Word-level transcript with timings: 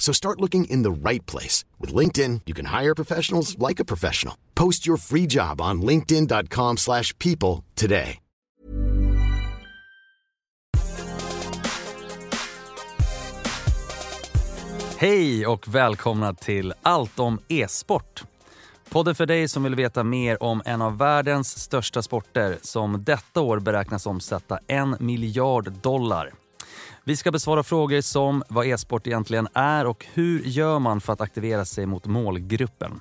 So 0.00 0.12
start 0.12 0.40
looking 0.40 0.64
in 0.64 0.82
the 0.82 0.90
right 0.90 1.30
place. 1.30 1.64
With 1.78 1.94
LinkedIn, 1.94 2.40
you 2.46 2.54
can 2.54 2.80
hire 2.80 2.94
professionals 2.94 3.56
like 3.68 3.82
a 3.82 3.84
professional. 3.84 4.34
Post 4.54 4.88
your 4.88 4.98
free 4.98 5.26
job 5.28 5.60
on 5.60 5.82
linkedin.com 5.82 6.76
slash 6.76 7.16
people 7.18 7.64
today. 7.74 8.18
Hej 15.00 15.46
och 15.46 15.68
välkomna 15.68 16.34
till 16.34 16.72
Allt 16.82 17.18
om 17.18 17.38
e-sport. 17.48 18.24
Podden 18.90 19.14
för 19.14 19.26
dig 19.26 19.48
som 19.48 19.62
vill 19.62 19.74
veta 19.74 20.04
mer 20.04 20.42
om 20.42 20.62
en 20.64 20.82
av 20.82 20.98
världens 20.98 21.58
största 21.58 22.02
sporter 22.02 22.58
som 22.62 23.04
detta 23.04 23.40
år 23.40 23.60
beräknas 23.60 24.06
omsätta 24.06 24.58
en 24.66 24.96
miljard 25.00 25.72
dollar. 25.72 26.32
Vi 27.10 27.16
ska 27.16 27.30
besvara 27.30 27.62
frågor 27.62 28.00
som 28.00 28.42
vad 28.48 28.66
e-sport 28.66 29.06
egentligen 29.06 29.48
är 29.54 29.86
och 29.86 30.06
hur 30.12 30.42
gör 30.42 30.78
man 30.78 31.00
för 31.00 31.12
att 31.12 31.20
aktivera 31.20 31.64
sig 31.64 31.86
mot 31.86 32.06
målgruppen. 32.06 33.00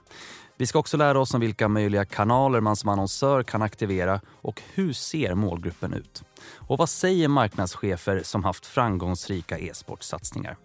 Vi 0.57 0.65
ska 0.65 0.79
också 0.79 0.97
lära 0.97 1.19
oss 1.19 1.33
om 1.33 1.41
vilka 1.41 1.67
möjliga 1.67 2.05
kanaler 2.05 2.61
man 2.61 2.75
som 2.75 2.89
annonsör 2.89 3.43
kan 3.43 3.61
aktivera 3.61 4.21
och 4.27 4.61
hur 4.73 4.93
ser 4.93 5.35
målgruppen 5.35 5.93
ut? 5.93 6.23
Och 6.55 6.77
vad 6.77 6.89
säger 6.89 7.27
marknadschefer 7.27 8.21
som 8.23 8.43
haft 8.43 8.65
framgångsrika 8.65 9.59
e-sportsatsningar? 9.59 10.57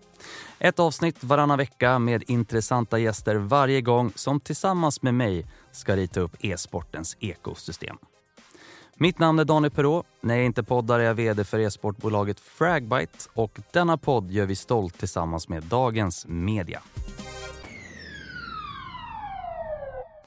Ett 0.59 0.79
avsnitt 0.79 1.25
varannan 1.25 1.59
vecka 1.59 1.99
med 1.99 2.25
intressanta 2.27 2.99
gäster 2.99 3.37
varje 3.37 3.81
gång 3.81 4.13
som 4.15 4.41
tillsammans 4.41 5.03
med 5.03 5.15
mig 5.15 5.47
ska 5.73 5.97
rita 5.97 6.21
upp 6.21 6.37
e-sportens 6.41 7.17
ekosystem. 7.21 7.97
Mitt 8.97 9.19
namn 9.19 9.39
är 9.39 9.45
Daniel 9.45 9.71
Perrault. 9.71 10.07
När 10.21 10.35
jag 10.35 10.45
inte 10.45 10.63
poddar 10.63 11.01
är 11.01 11.05
jag 11.05 11.15
vd 11.15 11.45
för 11.45 11.59
e-sportbolaget 11.59 12.41
Fragbite 12.41 13.19
och 13.35 13.61
denna 13.73 13.97
podd 13.97 14.31
gör 14.31 14.47
vi 14.47 14.57
stolt 14.57 14.99
tillsammans 14.99 15.49
med 15.49 15.63
Dagens 15.63 16.27
Media. 16.29 16.81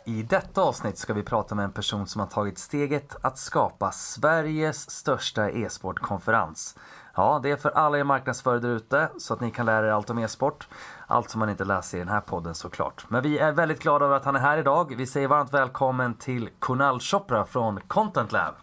I 0.07 0.23
detta 0.23 0.62
avsnitt 0.62 0.97
ska 0.97 1.13
vi 1.13 1.23
prata 1.23 1.56
med 1.56 1.66
en 1.66 1.72
person 1.72 2.07
som 2.07 2.19
har 2.19 2.28
tagit 2.28 2.57
steget 2.57 3.16
att 3.22 3.38
skapa 3.38 3.91
Sveriges 3.91 4.90
största 4.90 5.50
e-sportkonferens. 5.50 6.78
Ja, 7.16 7.40
det 7.44 7.51
är 7.51 7.56
för 7.56 7.69
alla 7.69 7.97
er 7.97 8.03
marknadsförare 8.03 8.59
där 8.59 8.69
ute 8.69 9.09
så 9.18 9.34
att 9.34 9.41
ni 9.41 9.51
kan 9.51 9.66
lära 9.66 9.88
er 9.88 9.91
allt 9.91 10.09
om 10.09 10.18
e-sport. 10.18 10.68
Allt 11.07 11.29
som 11.29 11.40
man 11.40 11.50
inte 11.50 11.66
läser 11.66 11.97
i 11.97 12.00
den 12.00 12.09
här 12.09 12.22
podden 12.22 12.56
såklart. 12.56 13.06
Men 13.07 13.23
vi 13.23 13.38
är 13.38 13.51
väldigt 13.51 13.79
glada 13.79 14.06
över 14.06 14.16
att 14.16 14.25
han 14.25 14.35
är 14.35 14.40
här 14.40 14.57
idag. 14.57 14.95
Vi 14.97 15.06
säger 15.06 15.28
varmt 15.28 15.53
välkommen 15.53 16.13
till 16.13 16.50
Kunal 16.59 17.00
Chopra 17.00 17.45
från 17.45 17.79
Content 17.88 18.31
Lab. 18.31 18.56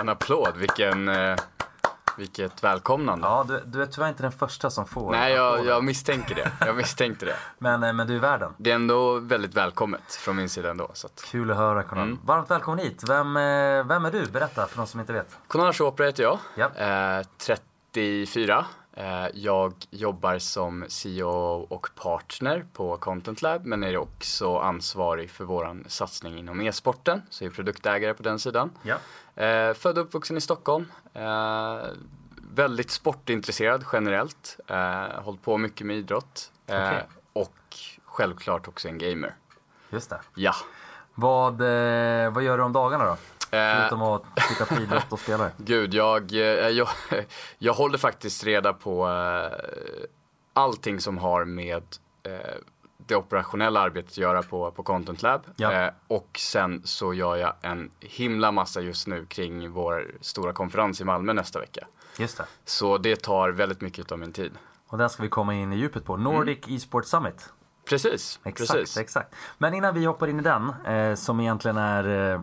En 0.00 0.08
applåd, 0.08 0.56
vilken, 0.56 1.08
eh, 1.08 1.36
vilket 2.18 2.64
välkomnande. 2.64 3.26
Ja, 3.26 3.44
du, 3.48 3.62
du 3.66 3.82
är 3.82 3.86
tyvärr 3.86 4.08
inte 4.08 4.22
den 4.22 4.32
första 4.32 4.70
som 4.70 4.86
får 4.86 5.10
Nej, 5.10 5.32
jag, 5.32 5.66
jag 5.66 5.84
misstänker 5.84 6.34
det. 6.34 6.52
Jag 6.60 6.76
misstänkte 6.76 7.26
det. 7.26 7.36
Men, 7.58 7.82
eh, 7.82 7.92
men 7.92 8.06
du 8.06 8.16
är 8.16 8.20
värden. 8.20 8.54
Det 8.56 8.70
är 8.70 8.74
ändå 8.74 9.18
väldigt 9.18 9.54
välkommet 9.54 10.14
från 10.14 10.36
min 10.36 10.48
sida 10.48 10.70
ändå. 10.70 10.90
Så 10.94 11.06
att. 11.06 11.24
Kul 11.30 11.50
att 11.50 11.56
höra 11.56 11.82
Kunal. 11.82 12.04
Mm. 12.04 12.18
Varmt 12.24 12.50
välkommen 12.50 12.78
hit. 12.78 13.04
Vem, 13.08 13.36
eh, 13.36 13.42
vem 13.86 14.04
är 14.04 14.10
du? 14.10 14.26
Berätta 14.26 14.66
för 14.66 14.76
de 14.76 14.86
som 14.86 15.00
inte 15.00 15.12
vet. 15.12 15.38
Kunal 15.48 15.72
Chopra 15.72 16.06
heter 16.06 16.22
jag. 16.22 16.38
Ja. 16.54 16.70
Eh, 17.18 17.26
34. 17.38 18.64
Eh, 18.92 19.26
jag 19.34 19.74
jobbar 19.90 20.38
som 20.38 20.84
CEO 20.88 21.66
och 21.68 21.90
partner 22.02 22.66
på 22.72 22.96
Content 22.96 23.42
Lab 23.42 23.66
men 23.66 23.84
är 23.84 23.96
också 23.96 24.58
ansvarig 24.58 25.30
för 25.30 25.44
våran 25.44 25.84
satsning 25.88 26.38
inom 26.38 26.60
e-sporten. 26.60 27.22
Så 27.30 27.44
jag 27.44 27.50
är 27.50 27.54
produktägare 27.54 28.14
på 28.14 28.22
den 28.22 28.38
sidan. 28.38 28.70
Ja. 28.82 28.96
Eh, 29.42 29.74
född 29.74 29.98
och 29.98 30.04
uppvuxen 30.04 30.36
i 30.36 30.40
Stockholm. 30.40 30.92
Eh, 31.14 31.86
väldigt 32.54 32.90
sportintresserad 32.90 33.84
generellt. 33.92 34.60
Eh, 34.66 35.22
hållit 35.22 35.42
på 35.42 35.58
mycket 35.58 35.86
med 35.86 35.96
idrott. 35.96 36.52
Eh, 36.66 36.86
Okej. 36.86 37.06
Och 37.32 37.76
självklart 38.04 38.68
också 38.68 38.88
en 38.88 38.98
gamer. 38.98 39.34
Just 39.90 40.10
det. 40.10 40.20
Ja. 40.34 40.54
Vad, 41.14 41.60
eh, 41.60 42.30
vad 42.32 42.42
gör 42.42 42.58
du 42.58 42.62
om 42.64 42.72
dagarna 42.72 43.04
då? 43.04 43.16
Förutom 43.50 44.02
att 44.02 44.22
titta 44.48 44.66
på 44.74 44.82
idrott 44.82 45.12
och 45.12 45.20
spelare. 45.20 45.50
Gud, 45.56 45.94
jag, 45.94 46.30
jag, 46.30 46.88
jag 47.58 47.72
håller 47.74 47.98
faktiskt 47.98 48.44
reda 48.44 48.72
på 48.72 49.08
allting 50.52 51.00
som 51.00 51.18
har 51.18 51.44
med 51.44 51.82
det 53.10 53.16
operationella 53.16 53.80
arbetet 53.80 54.10
att 54.10 54.18
göra 54.18 54.42
på, 54.42 54.70
på 54.70 54.82
Content 54.82 55.22
Lab. 55.22 55.40
Ja. 55.56 55.72
Eh, 55.72 55.90
och 56.08 56.30
sen 56.38 56.82
så 56.84 57.14
gör 57.14 57.36
jag 57.36 57.54
en 57.62 57.90
himla 58.00 58.52
massa 58.52 58.80
just 58.80 59.06
nu 59.06 59.26
kring 59.26 59.70
vår 59.70 60.10
stora 60.20 60.52
konferens 60.52 61.00
i 61.00 61.04
Malmö 61.04 61.32
nästa 61.32 61.60
vecka. 61.60 61.86
Just 62.18 62.36
det. 62.38 62.44
Så 62.64 62.98
det 62.98 63.22
tar 63.22 63.50
väldigt 63.50 63.80
mycket 63.80 64.12
av 64.12 64.18
min 64.18 64.32
tid. 64.32 64.52
Och 64.86 64.98
den 64.98 65.10
ska 65.10 65.22
vi 65.22 65.28
komma 65.28 65.54
in 65.54 65.72
i 65.72 65.76
djupet 65.76 66.04
på. 66.04 66.16
Nordic 66.16 66.58
e-sport 66.68 67.06
Summit. 67.06 67.52
Precis, 67.88 68.40
Exakt, 68.44 68.70
precis. 68.72 68.96
exakt. 68.96 69.34
Men 69.58 69.74
innan 69.74 69.94
vi 69.94 70.04
hoppar 70.04 70.26
in 70.26 70.40
i 70.40 70.42
den, 70.42 70.72
eh, 70.86 71.14
som 71.14 71.40
egentligen 71.40 71.76
är 71.76 72.42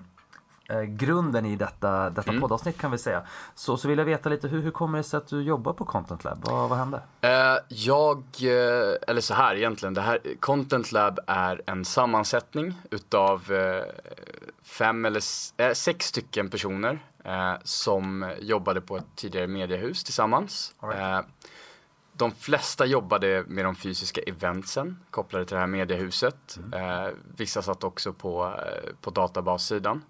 eh, 0.70 0.82
grunden 0.82 1.46
i 1.46 1.56
detta, 1.56 2.10
detta 2.10 2.32
Mm. 2.32 2.42
poddavsnitt 2.42 2.78
kan 2.78 2.92
vi 2.92 2.98
säga. 2.98 3.24
Så, 3.56 3.78
så 3.78 3.88
vill 3.88 3.98
jag 3.98 4.06
veta 4.06 4.30
lite, 4.30 4.48
hur, 4.48 4.62
hur 4.62 4.72
kommer 4.72 4.98
det 4.98 5.04
sig 5.04 5.18
att 5.18 5.28
du 5.28 5.42
jobbar 5.42 5.74
på 5.74 5.86
Content 5.86 6.24
Lab? 6.24 6.38
Vad, 6.46 6.70
vad 6.70 6.78
hände? 6.78 7.02
Eh, 7.22 7.58
jag, 7.70 8.18
eh, 8.42 8.96
eller 9.08 9.22
så 9.22 9.34
här 9.34 9.56
egentligen, 9.56 9.94
det 9.94 10.02
här 10.02 10.20
Content 10.40 10.92
Lab 10.92 11.20
är 11.28 11.62
en 11.66 11.86
sammansättning 11.86 12.74
utav 12.92 13.52
eh, 13.52 13.84
fem 14.64 15.06
eller 15.06 15.74
sex 15.74 16.06
stycken 16.06 16.50
personer 16.50 17.00
som 17.64 18.32
jobbade 18.40 18.82
på 18.82 18.98
ett 18.98 19.06
tidigare 19.16 19.48
mediehus 19.48 20.04
tillsammans. 20.04 20.74
Right. 20.82 21.26
De 22.14 22.32
flesta 22.32 22.86
jobbade 22.86 23.44
med 23.48 23.66
de 23.66 23.76
fysiska 23.76 24.22
eventsen 24.22 25.00
kopplade 25.10 25.46
till 25.46 25.54
det 25.56 25.60
här 25.60 25.68
mediehuset. 25.68 26.60
Eh, 26.74 27.08
vissa 27.38 27.62
satt 27.62 27.84
också 27.84 28.14
på, 28.14 28.54
på 29.02 29.10
databassidan. 29.10 30.04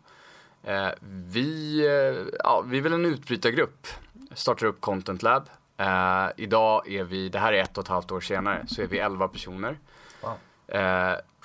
Eh, 0.67 0.89
vi, 1.01 1.79
eh, 1.85 2.27
ja, 2.43 2.61
vi 2.67 2.77
är 2.77 2.81
väl 2.81 2.93
en 2.93 3.05
utbrytargrupp. 3.05 3.87
Startar 4.33 4.67
upp 4.67 4.81
Content 4.81 5.23
Lab. 5.23 5.49
Eh, 5.77 6.27
idag 6.37 6.87
är 6.91 7.03
vi, 7.03 7.29
det 7.29 7.39
här 7.39 7.53
är 7.53 7.61
ett 7.63 7.77
och 7.77 7.83
ett 7.83 7.87
halvt 7.89 8.11
år 8.11 8.21
senare, 8.21 8.65
så 8.67 8.81
är 8.81 8.87
vi 8.87 8.99
11 8.99 9.27
personer. 9.27 9.77
Wow. 10.21 10.35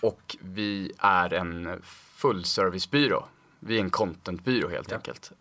Och 0.01 0.37
vi 0.41 0.93
är 0.99 1.33
en 1.35 1.83
fullservicebyrå. 2.17 3.25
Vi 3.61 3.77
är 3.77 3.81
en 3.81 3.91
contentbyrå 3.91 4.69
helt 4.69 4.91
Ja. 4.91 4.97
enkelt. 4.97 5.33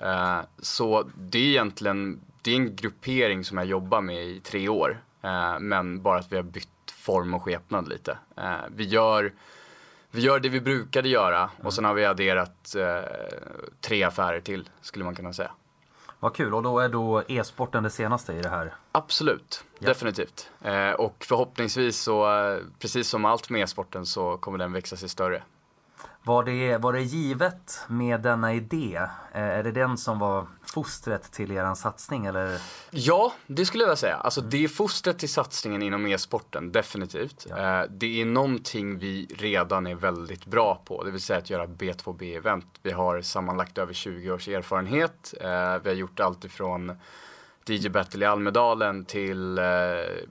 Så 0.59 1.09
det 1.17 1.37
är 1.37 1.43
egentligen, 1.49 2.21
det 2.41 2.51
är 2.51 2.55
en 2.55 2.75
gruppering 2.75 3.45
som 3.45 3.57
jag 3.57 3.67
jobbar 3.67 4.01
med 4.01 4.23
i 4.25 4.39
tre 4.39 4.69
år. 4.69 5.01
Men 5.59 6.01
bara 6.01 6.19
att 6.19 6.31
vi 6.31 6.35
har 6.35 6.43
bytt 6.43 6.67
form 6.91 7.33
och 7.33 7.43
skepnad 7.43 7.87
lite. 7.87 8.17
Vi 8.69 8.83
gör 8.83 9.33
vi 10.11 10.21
gör 10.21 10.39
det 10.39 10.49
vi 10.49 10.61
brukade 10.61 11.09
göra 11.09 11.49
och 11.63 11.73
sen 11.73 11.85
har 11.85 11.93
vi 11.93 12.05
adderat 12.05 12.75
eh, 12.75 12.99
tre 13.81 14.03
affärer 14.03 14.39
till 14.39 14.69
skulle 14.81 15.05
man 15.05 15.15
kunna 15.15 15.33
säga. 15.33 15.51
Vad 16.19 16.35
kul, 16.35 16.53
och 16.53 16.63
då 16.63 16.79
är 16.79 16.89
då 16.89 17.23
e-sporten 17.27 17.83
det 17.83 17.89
senaste 17.89 18.33
i 18.33 18.41
det 18.41 18.49
här? 18.49 18.73
Absolut, 18.91 19.63
definitivt. 19.79 20.51
Eh, 20.61 20.91
och 20.91 21.15
förhoppningsvis 21.19 21.99
så, 21.99 22.39
eh, 22.39 22.59
precis 22.79 23.07
som 23.07 23.25
allt 23.25 23.49
med 23.49 23.61
e-sporten 23.61 24.05
så 24.05 24.37
kommer 24.37 24.57
den 24.57 24.73
växa 24.73 24.95
sig 24.95 25.09
större. 25.09 25.43
Var 26.23 26.43
det, 26.43 26.77
var 26.77 26.93
det 26.93 27.01
givet 27.01 27.85
med 27.87 28.21
denna 28.21 28.53
idé? 28.53 28.95
Eh, 29.33 29.41
är 29.41 29.63
det 29.63 29.71
den 29.71 29.97
som 29.97 30.19
var 30.19 30.47
fostret 30.65 31.31
till 31.31 31.51
er 31.51 31.75
satsning 31.75 32.25
eller? 32.25 32.61
Ja, 32.91 33.33
det 33.47 33.65
skulle 33.65 33.83
jag 33.83 33.87
vilja 33.87 33.95
säga. 33.95 34.15
Alltså 34.15 34.41
det 34.41 34.63
är 34.63 34.67
fostret 34.67 35.19
till 35.19 35.29
satsningen 35.29 35.81
inom 35.81 36.05
e-sporten, 36.05 36.71
definitivt. 36.71 37.47
Ja. 37.49 37.81
Eh, 37.81 37.89
det 37.89 38.21
är 38.21 38.25
någonting 38.25 38.97
vi 38.97 39.27
redan 39.37 39.87
är 39.87 39.95
väldigt 39.95 40.45
bra 40.45 40.81
på, 40.85 41.03
det 41.03 41.11
vill 41.11 41.21
säga 41.21 41.39
att 41.39 41.49
göra 41.49 41.67
B2B-event. 41.67 42.65
Vi 42.81 42.91
har 42.91 43.21
sammanlagt 43.21 43.77
över 43.77 43.93
20 43.93 44.31
års 44.31 44.47
erfarenhet. 44.47 45.33
Eh, 45.41 45.47
vi 45.83 45.89
har 45.89 45.95
gjort 45.95 46.19
allt 46.19 46.45
ifrån 46.45 46.91
DJ 47.65 47.89
Battle 47.89 48.25
i 48.25 48.27
Almedalen 48.27 49.05
till 49.05 49.57
eh, 49.57 49.63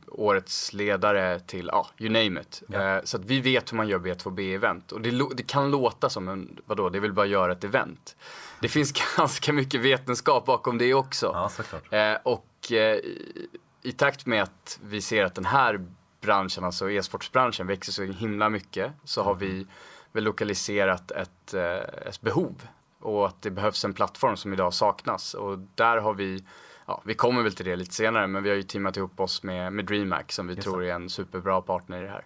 årets 0.09 0.73
ledare 0.73 1.41
till, 1.41 1.67
ja, 1.73 1.79
ah, 1.79 1.91
you 1.99 2.11
name 2.11 2.41
it. 2.41 2.63
Ja. 2.67 2.97
Eh, 2.97 3.03
så 3.05 3.17
att 3.17 3.25
vi 3.25 3.41
vet 3.41 3.73
hur 3.73 3.77
man 3.77 3.89
gör 3.89 3.99
B2B-event. 3.99 4.93
Och 4.93 5.01
det, 5.01 5.11
det 5.35 5.43
kan 5.43 5.71
låta 5.71 6.11
som 6.11 6.29
en, 6.29 6.59
vadå, 6.67 6.89
det 6.89 7.01
vill 7.01 7.13
bara 7.13 7.27
göra 7.27 7.53
ett 7.53 7.65
event. 7.65 8.17
Det 8.61 8.69
finns 8.69 8.93
ganska 9.17 9.53
mycket 9.53 9.81
vetenskap 9.81 10.47
bakom 10.47 10.79
det 10.79 10.95
också. 10.95 11.31
Ja, 11.35 11.49
såklart. 11.49 11.93
Eh, 11.93 12.15
och 12.23 12.73
eh, 12.73 12.99
i, 13.83 13.93
takt 13.93 14.27
med 14.27 14.43
att 14.43 14.79
vi 14.83 15.01
ser 15.01 15.25
att 15.25 15.35
den 15.35 15.45
här 15.45 15.87
branschen, 16.21 16.65
alltså 16.65 16.91
e-sportsbranschen, 16.91 17.67
växer 17.67 17.93
så 17.93 18.03
himla 18.03 18.49
mycket 18.49 18.93
så 19.05 19.23
har 19.23 19.35
vi 19.35 19.67
väl 20.13 20.25
lokaliserat 20.25 21.11
ett, 21.11 21.55
eh, 21.55 22.09
ett 22.09 22.21
behov 22.21 22.63
och 23.01 23.27
att 23.27 23.43
det 23.43 23.51
behövs 23.51 23.85
en 23.85 23.95
plattform 23.95 24.37
som 24.37 24.53
idag 24.53 24.75
saknas. 24.75 25.35
Och 25.35 25.59
där 25.75 25.97
har 25.97 26.15
vi, 26.15 26.45
ja, 26.91 27.03
vi 27.05 27.15
kommer 27.15 27.43
väl 27.43 27.53
till 27.53 27.67
det 27.67 27.77
lite 27.77 27.95
senare, 27.95 28.27
men 28.27 28.43
vi 28.43 28.49
har 28.49 28.57
ju 28.57 28.63
teamat 28.63 28.97
ihop 28.97 29.21
oss 29.21 29.43
med, 29.43 29.73
med 29.73 29.85
DreamHack 29.85 30.33
som 30.33 30.47
vi 30.47 30.55
Just 30.55 30.69
tror 30.69 30.85
är 30.85 30.95
en 30.95 31.09
superbra 31.11 31.61
partner 31.61 31.99
i 31.99 32.03
det 32.03 32.11
här. 32.11 32.25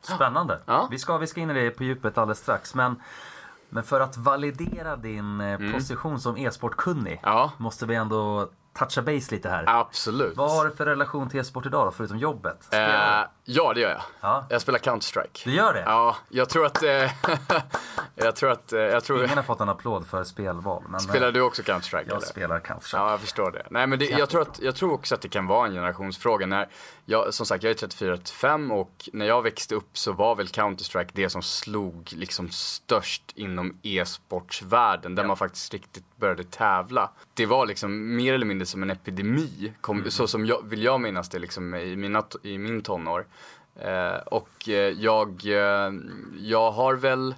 Spännande. 0.00 0.60
Ja. 0.66 0.88
Vi, 0.90 0.98
ska, 0.98 1.18
vi 1.18 1.26
ska 1.26 1.40
in 1.40 1.50
i 1.50 1.54
det 1.54 1.70
på 1.70 1.84
djupet 1.84 2.18
alldeles 2.18 2.38
strax. 2.38 2.74
Men, 2.74 3.02
men 3.68 3.82
för 3.84 4.00
att 4.00 4.16
validera 4.16 4.96
din 4.96 5.40
eh, 5.40 5.72
position 5.72 6.20
som 6.20 6.36
e-sportkunnig 6.36 7.12
Mm. 7.12 7.20
Ja. 7.22 7.52
måste 7.58 7.86
vi 7.86 7.94
ändå 7.94 8.50
toucha 8.74 9.02
base 9.02 9.34
lite 9.34 9.48
här. 9.48 9.64
Absolut. 9.66 10.36
Vad 10.36 10.50
har 10.50 10.64
du 10.64 10.70
för 10.70 10.86
relation 10.86 11.28
till 11.28 11.40
e-sport 11.40 11.66
idag 11.66 11.86
då, 11.86 11.90
förutom 11.90 12.18
jobbet? 12.18 12.64
Spelar 12.64 13.20
Eh, 13.22 13.28
ja, 13.44 13.72
det 13.72 13.80
gör 13.80 13.90
jag. 13.90 14.02
Ja. 14.20 14.46
Jag 14.50 14.60
spelar 14.60 14.78
Counter-Strike. 14.78 15.44
du 15.44 15.54
gör 15.54 15.74
det? 15.74 15.82
Ja, 15.86 16.16
jag 16.28 16.48
tror 16.48 16.66
att... 16.66 16.82
Eh, 16.82 16.88
jag 18.14 18.36
tror 18.36 18.50
att... 18.50 18.72
Eh, 18.72 18.80
jag 18.80 19.04
tror, 19.04 19.24
Ingen 19.24 19.36
har 19.36 19.42
fått 19.42 19.60
en 19.60 19.68
applåd 19.68 20.06
för 20.06 20.24
spelval. 20.24 20.82
Men, 20.88 21.00
spelar 21.00 21.26
eh, 21.26 21.32
du 21.32 21.40
också 21.40 21.62
Counter-Strike? 21.62 22.04
Jag 22.06 22.16
eller? 22.16 22.26
spelar 22.26 22.60
Counter-Strike. 22.60 22.96
Ja, 22.96 23.10
jag 23.10 23.20
förstår 23.20 23.50
det. 23.50 23.66
Nej, 23.70 23.86
men 23.86 23.98
det, 23.98 24.04
jag, 24.04 24.28
tror 24.28 24.42
att, 24.42 24.60
jag 24.62 24.74
tror 24.76 24.92
också 24.92 25.14
att 25.14 25.20
det 25.20 25.28
kan 25.28 25.46
vara 25.46 25.66
en 25.66 25.72
generationsfråga. 25.72 26.46
När 26.46 26.68
jag, 27.04 27.34
som 27.34 27.46
sagt, 27.46 27.64
jag 27.64 27.70
är 27.70 27.86
34-35 27.86 28.72
och 28.72 29.08
när 29.12 29.26
jag 29.26 29.42
växte 29.42 29.74
upp 29.74 29.98
så 29.98 30.12
var 30.12 30.34
väl 30.34 30.46
Counter-Strike 30.46 31.10
det 31.12 31.30
som 31.30 31.42
slog 31.42 32.10
liksom 32.16 32.50
störst 32.50 33.32
inom 33.34 33.78
e-sportsvärlden. 33.82 35.14
Där 35.14 35.24
man 35.24 35.36
faktiskt 35.36 35.72
riktigt 35.72 36.04
började 36.24 36.44
tävla. 36.44 37.10
Det 37.34 37.46
var 37.46 37.66
liksom 37.66 38.16
mer 38.16 38.34
eller 38.34 38.46
mindre 38.46 38.66
som 38.66 38.82
en 38.82 38.90
epidemi. 38.90 39.72
Kom, 39.80 40.10
Så 40.10 40.26
som 40.26 40.46
jag, 40.46 40.68
vill 40.68 40.82
jag 40.82 41.00
minnas 41.00 41.28
det 41.28 41.38
liksom 41.38 41.74
i, 41.74 41.96
mina, 41.96 42.24
i 42.42 42.58
min 42.58 42.82
tonår. 42.82 43.26
Eh, 43.80 44.16
och 44.26 44.68
eh, 44.68 44.74
jag, 44.74 45.42
eh, 45.46 45.92
jag 46.38 46.70
har 46.70 46.94
väl 46.94 47.34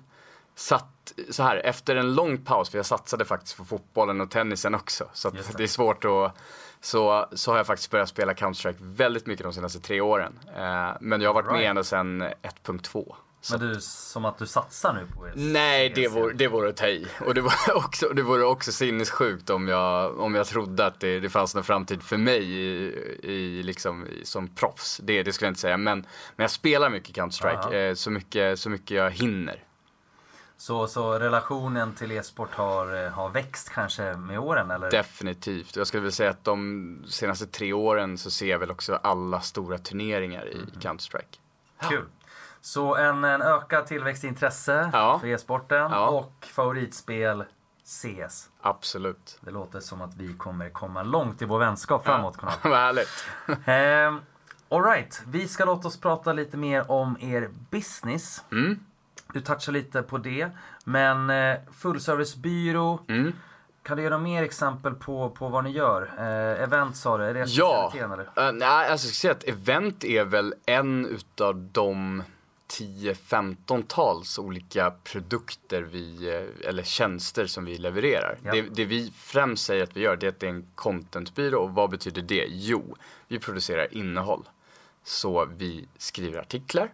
satt 0.55 1.13
så 1.31 1.43
här 1.43 1.57
efter 1.57 1.97
en 1.97 2.15
lång 2.15 2.39
paus, 2.39 2.71
för 2.71 2.79
jag 2.79 2.87
satsade 2.87 3.25
faktiskt 3.25 3.57
på 3.57 3.65
fotbollen 3.65 4.21
och 4.21 4.31
tennisen 4.31 4.75
också. 4.75 5.05
Så 5.13 5.31
det. 5.31 5.57
det 5.57 5.63
är 5.63 5.67
svårt 5.67 6.05
att 6.05 6.37
så, 6.81 7.27
så 7.33 7.51
har 7.51 7.57
jag 7.57 7.67
faktiskt 7.67 7.91
börjat 7.91 8.09
spela 8.09 8.33
Counter-Strike 8.33 8.77
väldigt 8.79 9.27
mycket 9.27 9.45
de 9.45 9.53
senaste 9.53 9.81
tre 9.81 10.01
åren. 10.01 10.39
Eh, 10.57 10.91
men 11.01 11.21
jag 11.21 11.29
har 11.29 11.35
varit 11.35 11.47
Right. 11.47 11.61
med 11.61 11.71
ända 11.71 11.85
sedan 11.85 12.23
1.2. 12.23 13.15
Så 13.47 13.59
Men 13.59 13.69
du, 13.69 13.81
som 13.81 14.25
att 14.25 14.39
du 14.39 14.47
satsar 14.47 14.93
nu 14.93 15.07
på 15.15 15.27
E 15.27 15.31
ES? 15.31 15.35
Nej, 15.37 15.93
det 15.95 16.09
vore, 16.09 16.35
det 16.35 16.49
vore 16.49 16.69
att 16.69 16.77
ta 16.77 16.87
i. 16.87 17.07
Och 17.27 17.35
det 17.35 17.41
vore 17.41 17.73
också, 17.75 18.09
det 18.09 18.23
vore 18.23 18.45
också 18.45 18.73
sinnessjukt 18.73 19.51
om 19.51 19.69
jag, 19.69 20.21
om 20.21 20.35
jag 20.35 20.47
trodde 20.47 20.87
att 20.87 21.01
det, 21.01 21.21
det 21.21 21.31
fanns 21.31 21.55
någon 21.55 21.65
framtid 21.65 22.03
för 22.03 22.17
mig 22.17 22.43
i, 22.43 22.95
i, 23.23 23.63
liksom, 23.63 24.07
i, 24.07 24.25
som 24.25 24.49
proffs. 24.49 25.01
Det, 25.03 25.23
det 25.23 25.33
skulle 25.33 25.47
jag 25.47 25.51
inte 25.51 25.61
säga. 25.61 25.77
Men, 25.77 25.99
men 26.37 26.45
jag 26.45 26.51
spelar 26.51 26.91
mycket 26.91 27.17
Counter-Strike, 27.17 27.89
eh, 27.89 27.95
så, 27.95 28.11
mycket, 28.11 28.61
så 28.61 28.71
mycket 28.71 28.97
jag 28.97 29.11
hinner. 29.11 29.65
Så, 30.57 30.87
så 30.87 31.19
relationen 31.19 31.95
till 31.95 32.13
e-sport 32.13 32.51
har, 32.53 33.05
eh, 33.05 33.11
har 33.11 33.29
växt 33.29 33.69
kanske 33.69 34.17
med 34.17 34.39
åren 34.39 34.71
eller? 34.71 34.91
Definitivt. 34.91 35.77
Jag 35.77 35.87
skulle 35.87 36.01
vilja 36.01 36.13
säga 36.13 36.31
att 36.31 36.45
de 36.45 37.05
senaste 37.09 37.47
tre 37.47 37.73
åren 37.73 38.19
så 38.19 38.31
ser 38.31 38.47
jag 38.47 38.59
väl 38.59 38.71
också 38.71 38.95
alla 38.95 39.41
stora 39.41 39.79
turneringar 39.79 40.49
i 40.49 40.59
Counter-Strike. 40.81 41.39
Kul. 41.89 42.05
Så 42.67 42.97
en, 42.97 43.25
en 43.25 43.43
ökad 43.43 43.87
tillväxtintresse 43.87 44.91
Ja. 44.93 45.19
för 45.21 45.27
e-sporten 45.27 45.91
Ja. 45.91 46.09
och 46.09 46.47
favoritspel 46.55 47.45
CS. 47.85 48.49
Absolut. 48.61 49.39
Det 49.41 49.51
låter 49.51 49.81
som 49.81 50.01
att 50.03 50.15
vi 50.17 50.35
kommer 50.35 50.71
komma 50.71 51.03
långt 51.03 51.43
i 51.43 51.45
vår 51.45 51.59
vänskap 51.59 52.05
framåt. 52.05 52.37
Konrad. 52.37 52.55
Vad 52.63 52.79
härligt. 52.79 53.25
Ehm, 53.67 54.21
Alright, 54.69 55.23
vi 55.27 55.49
ska 55.49 55.65
låta 55.65 55.89
oss 55.89 56.01
prata 56.01 56.33
lite 56.33 56.57
mer 56.57 56.91
om 56.91 57.17
er 57.21 57.51
business. 57.71 58.45
Mm. 58.53 58.81
Du 59.33 59.41
touchar 59.41 59.73
lite 59.73 60.03
på 60.03 60.19
det. 60.19 60.51
Men 60.85 61.31
eh, 61.31 61.57
fullservicebyrå. 61.73 63.01
Mm. 63.09 63.33
Kan 63.83 63.97
du 63.97 64.03
ge 64.03 64.11
några 64.11 64.23
mer 64.23 64.43
exempel 64.43 64.95
på, 64.95 65.31
på 65.31 65.49
vad 65.49 65.65
ni 65.65 65.71
gör? 65.71 66.11
Eh, 66.19 66.63
event 66.63 66.97
sa 66.97 67.19
du, 67.19 67.25
är 67.25 67.35
det 67.35 67.45
Ja, 67.49 67.93
eller? 67.95 68.19
uh, 68.19 68.53
nej, 68.53 68.69
alltså, 68.69 68.91
jag 68.91 69.01
ska 69.01 69.13
säga 69.13 69.33
att 69.33 69.45
event 69.45 70.05
är 70.05 70.25
väl 70.25 70.55
en 70.67 71.07
utav 71.07 71.69
de 71.73 72.23
10-15-tals 72.69 74.39
olika 74.39 74.91
produkter 74.91 75.83
vi, 75.83 76.29
eh, 76.29 76.69
eller 76.69 76.83
tjänster 76.83 77.47
som 77.47 77.65
vi 77.65 77.79
levererar. 77.79 78.39
Ja. 78.43 78.53
Det, 78.53 78.63
det 78.63 78.85
vi 78.85 79.13
främst 79.17 79.65
säger 79.65 79.83
att 79.83 79.97
vi 79.97 80.01
gör, 80.01 80.17
det 80.17 80.27
är 80.27 80.29
att 80.29 80.41
det 80.41 80.47
är 80.47 80.51
en 80.51 80.67
contentbyrå. 80.75 81.63
Och 81.63 81.71
vad 81.71 81.91
betyder 81.91 82.23
det? 82.23 82.47
Jo, 82.49 82.97
vi 83.29 83.39
producerar 83.39 83.95
innehåll. 83.95 84.49
Så 85.03 85.45
vi 85.45 85.89
skriver 85.99 86.39
artiklar, 86.39 86.91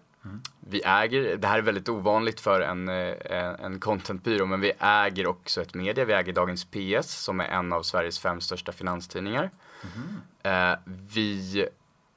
vi 0.60 0.82
äger, 0.84 1.36
det 1.36 1.48
här 1.48 1.58
är 1.58 1.62
väldigt 1.62 1.88
ovanligt 1.88 2.40
för 2.40 2.60
en, 2.60 2.88
eh, 2.88 3.64
en 3.64 3.80
contentbyrå, 3.80 4.46
men 4.46 4.60
vi 4.60 4.72
äger 4.78 5.26
också 5.26 5.62
ett 5.62 5.74
media. 5.74 6.04
Vi 6.04 6.12
äger 6.12 6.32
Dagens 6.32 6.64
PS 6.64 7.22
som 7.24 7.40
är 7.40 7.44
en 7.44 7.72
av 7.72 7.82
Sveriges 7.82 8.18
fem 8.18 8.40
största 8.40 8.72
finanstidningar. 8.72 9.50
Eh, 10.42 10.78
vi 10.86 11.66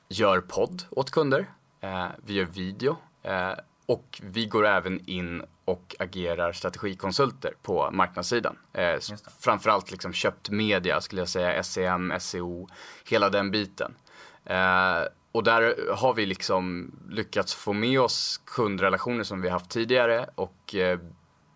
gör 0.09 0.41
podd 0.41 0.83
åt 0.89 1.12
kunder. 1.12 1.45
Eh, 1.81 2.07
vi 2.25 2.33
gör 2.33 2.45
video. 2.45 2.97
Eh, 3.25 3.53
och 3.86 4.22
vi 4.24 4.46
går 4.46 4.65
även 4.65 5.10
in 5.10 5.44
och 5.65 5.96
agerar 6.00 6.51
strategikonsulter 6.51 7.53
på 7.62 7.91
marknadssidan. 7.91 8.58
Eh, 8.74 9.00
framförallt 9.39 9.91
liksom 9.91 10.13
köpt 10.13 10.50
media 10.50 11.01
skulle 11.01 11.22
jag 11.22 11.29
säga, 11.29 11.63
SEM, 11.63 12.13
SEO, 12.20 12.67
hela 13.10 13.29
den 13.29 13.51
biten. 13.51 13.96
Eh, 14.46 15.01
och 15.32 15.44
där 15.44 15.75
har 15.96 16.13
vi 16.13 16.25
liksom 16.25 16.91
lyckats 17.10 17.55
få 17.55 17.74
med 17.74 18.00
oss 18.00 18.41
kundrelationer 18.46 19.24
som 19.24 19.41
vi 19.41 19.50
haft 19.50 19.70
tidigare 19.70 20.29
och 20.36 20.75
eh, 20.75 21.00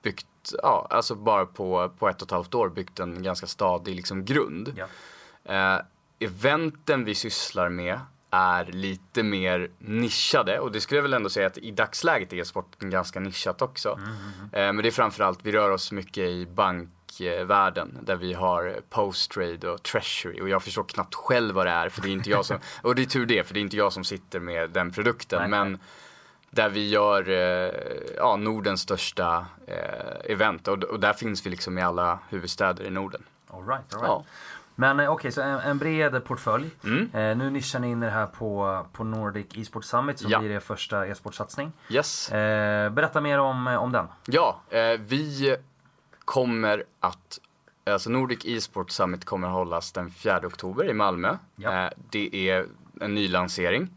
byggt, 0.04 0.54
ja, 0.64 0.88
alltså 0.90 1.16
bara 1.16 1.46
på, 1.46 1.92
på 2.00 2.10
ett 2.10 2.22
och 2.22 2.28
ett 2.28 2.32
halvt 2.32 2.56
år 2.56 2.70
byggt 2.70 3.00
en 3.00 3.24
ganska 3.24 3.48
stadig 3.48 3.96
liksom 3.96 4.26
grund. 4.26 4.74
Ja. 4.78 4.88
Eh, 5.54 5.82
eventen 6.20 7.06
vi 7.06 7.16
sysslar 7.16 7.70
med 7.70 8.00
är 8.32 8.66
lite 8.66 9.24
mer 9.24 9.70
nischade 9.78 10.60
och 10.60 10.72
det 10.72 10.82
skulle 10.82 10.98
jag 10.98 11.04
väl 11.04 11.14
ändå 11.14 11.30
säga 11.30 11.48
att 11.48 11.58
i 11.58 11.72
dagsläget 11.72 12.34
är 12.34 12.38
e-sporten 12.38 12.90
ganska 12.90 13.20
nischat 13.20 13.62
också. 13.62 14.00
Eh, 14.54 14.74
men 14.74 14.78
det 14.78 14.88
är 14.88 14.92
framförallt, 14.92 15.40
vi 15.44 15.52
rör 15.52 15.70
oss 15.70 15.92
mycket 15.92 16.24
i 16.24 16.46
bankvärlden 16.46 17.98
där 18.02 18.16
vi 18.16 18.34
har 18.34 18.82
post-trade 18.90 19.70
och 19.70 19.84
treasury 19.84 20.42
och 20.42 20.50
jag 20.50 20.64
förstår 20.64 20.84
knappt 20.84 21.16
själv 21.16 21.56
vad 21.56 21.66
det 21.66 21.72
är 21.72 21.90
för 21.90 22.02
det 22.02 22.10
är 22.10 22.14
inte 22.14 22.30
jag 22.30 22.46
som, 22.46 22.60
och 22.82 22.96
det 22.96 23.02
är 23.02 23.06
tur 23.06 23.26
det 23.26 23.44
för 23.44 23.54
det 23.54 23.60
är 23.60 23.62
inte 23.62 23.78
jag 23.78 23.94
som 23.94 24.04
sitter 24.04 24.40
med 24.40 24.70
den 24.70 24.92
produkten 24.92 25.40
Nej, 25.40 25.50
men 25.50 25.80
där 26.52 26.70
vi 26.70 26.90
gör 26.90 27.30
eh, 27.30 27.72
ja, 28.18 28.36
Nordens 28.36 28.82
största 28.82 29.46
eh, 29.68 30.32
event 30.32 30.68
och, 30.68 30.84
och 30.84 31.00
där 31.00 31.14
finns 31.14 31.46
vi 31.46 31.50
liksom 31.50 31.78
i 31.78 31.82
alla 31.82 32.20
huvudstäder 32.30 32.84
i 32.86 32.90
Norden. 32.90 33.24
All 33.48 33.68
right, 33.68 33.94
all 33.94 34.02
right. 34.02 34.10
Ja. 34.10 34.26
Men 34.80 35.00
eh, 35.00 35.12
okej, 35.12 35.32
så 35.32 35.42
en, 35.42 35.60
en 35.60 35.78
bred 35.78 36.24
portfölj. 36.24 36.70
Mm. 36.84 37.10
Eh, 37.14 37.38
nu 37.38 37.50
nischar 37.50 37.80
ni 37.80 37.90
in 37.92 38.04
er 38.04 38.10
här 38.10 38.26
på, 38.26 38.86
på 38.94 39.04
Nordic 39.04 39.46
e-sport 39.58 39.84
Summit 39.86 40.20
som 40.20 40.32
Ja. 40.32 40.40
blir 40.40 40.52
er 40.56 40.60
första 40.60 41.08
e-sportsatsning. 41.08 41.72
Yes. 41.90 42.32
Eh, 42.32 42.90
berätta 42.90 43.22
mer 43.22 43.40
om, 43.40 43.68
eh, 43.68 43.76
om 43.76 43.92
den. 43.92 44.08
Ja, 44.26 44.62
eh, 44.70 45.00
vi 45.00 45.56
kommer 46.26 46.84
att, 47.00 47.40
alltså 47.86 48.10
Nordic 48.10 48.46
e-sport 48.46 48.92
Summit 48.92 49.26
kommer 49.26 49.48
att 49.48 49.54
hållas 49.54 49.92
den 49.92 50.12
4 50.12 50.48
oktober 50.48 50.90
i 50.90 50.94
Malmö. 50.94 51.38
Ja. 51.56 51.86
Eh, 51.86 51.90
det 52.10 52.50
är 52.50 52.66
en 53.02 53.16
ny 53.16 53.28
lansering. 53.28 53.90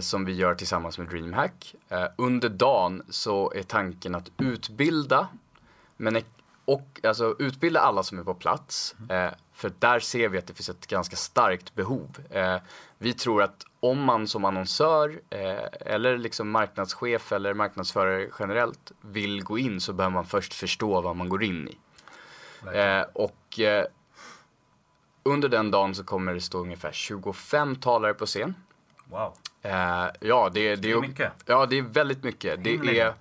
som 0.00 0.24
vi 0.24 0.32
gör 0.32 0.54
tillsammans 0.54 0.98
med 0.98 1.08
DreamHack. 1.08 1.74
Under 2.16 2.48
dagen 2.48 3.02
så 3.08 3.52
är 3.54 3.62
tanken 3.62 4.14
att 4.14 4.30
utbilda, 4.38 5.28
men 5.96 6.16
och 6.66 7.00
alltså 7.02 7.36
utbilda 7.38 7.80
alla 7.80 8.02
som 8.02 8.18
är 8.18 8.24
på 8.24 8.34
plats. 8.34 8.94
Eh, 9.10 9.30
för 9.52 9.72
där 9.78 10.00
ser 10.00 10.28
vi 10.28 10.38
att 10.38 10.46
det 10.46 10.54
finns 10.54 10.68
ett 10.68 10.86
ganska 10.86 11.16
starkt 11.16 11.74
behov. 11.74 12.18
Eh, 12.30 12.56
vi 12.98 13.12
tror 13.12 13.42
att 13.42 13.64
om 13.80 14.04
man 14.04 14.28
som 14.28 14.44
annonsör 14.44 15.20
eh, 15.30 15.64
eller 15.80 16.18
liksom 16.18 16.50
marknadschef 16.50 17.32
eller 17.32 17.54
marknadsförare 17.54 18.28
generellt 18.38 18.92
vill 19.00 19.42
gå 19.42 19.58
in 19.58 19.80
så 19.80 19.92
behöver 19.92 20.14
man 20.14 20.26
först 20.26 20.54
förstå 20.54 21.00
vad 21.00 21.16
man 21.16 21.28
går 21.28 21.42
in 21.44 21.68
i. 21.68 21.78
Eh, 22.74 23.02
och 23.12 23.60
eh, 23.60 23.84
under 25.22 25.48
den 25.48 25.70
dagen 25.70 25.94
så 25.94 26.04
kommer 26.04 26.34
det 26.34 26.40
stå 26.40 26.58
ungefär 26.58 26.92
25 26.92 27.76
talare 27.76 28.14
på 28.14 28.26
scen. 28.26 28.54
Wow. 29.04 29.34
Eh, 29.62 30.06
ja, 30.20 30.50
det, 30.54 30.68
det, 30.68 30.76
det 30.76 30.90
är 30.90 31.00
mycket. 31.00 31.32
Ja, 31.46 31.66
det 31.66 31.78
är 31.78 31.82
väldigt 31.82 32.24
mycket. 32.24 32.64
Det 32.64 32.74
är, 33.00 33.14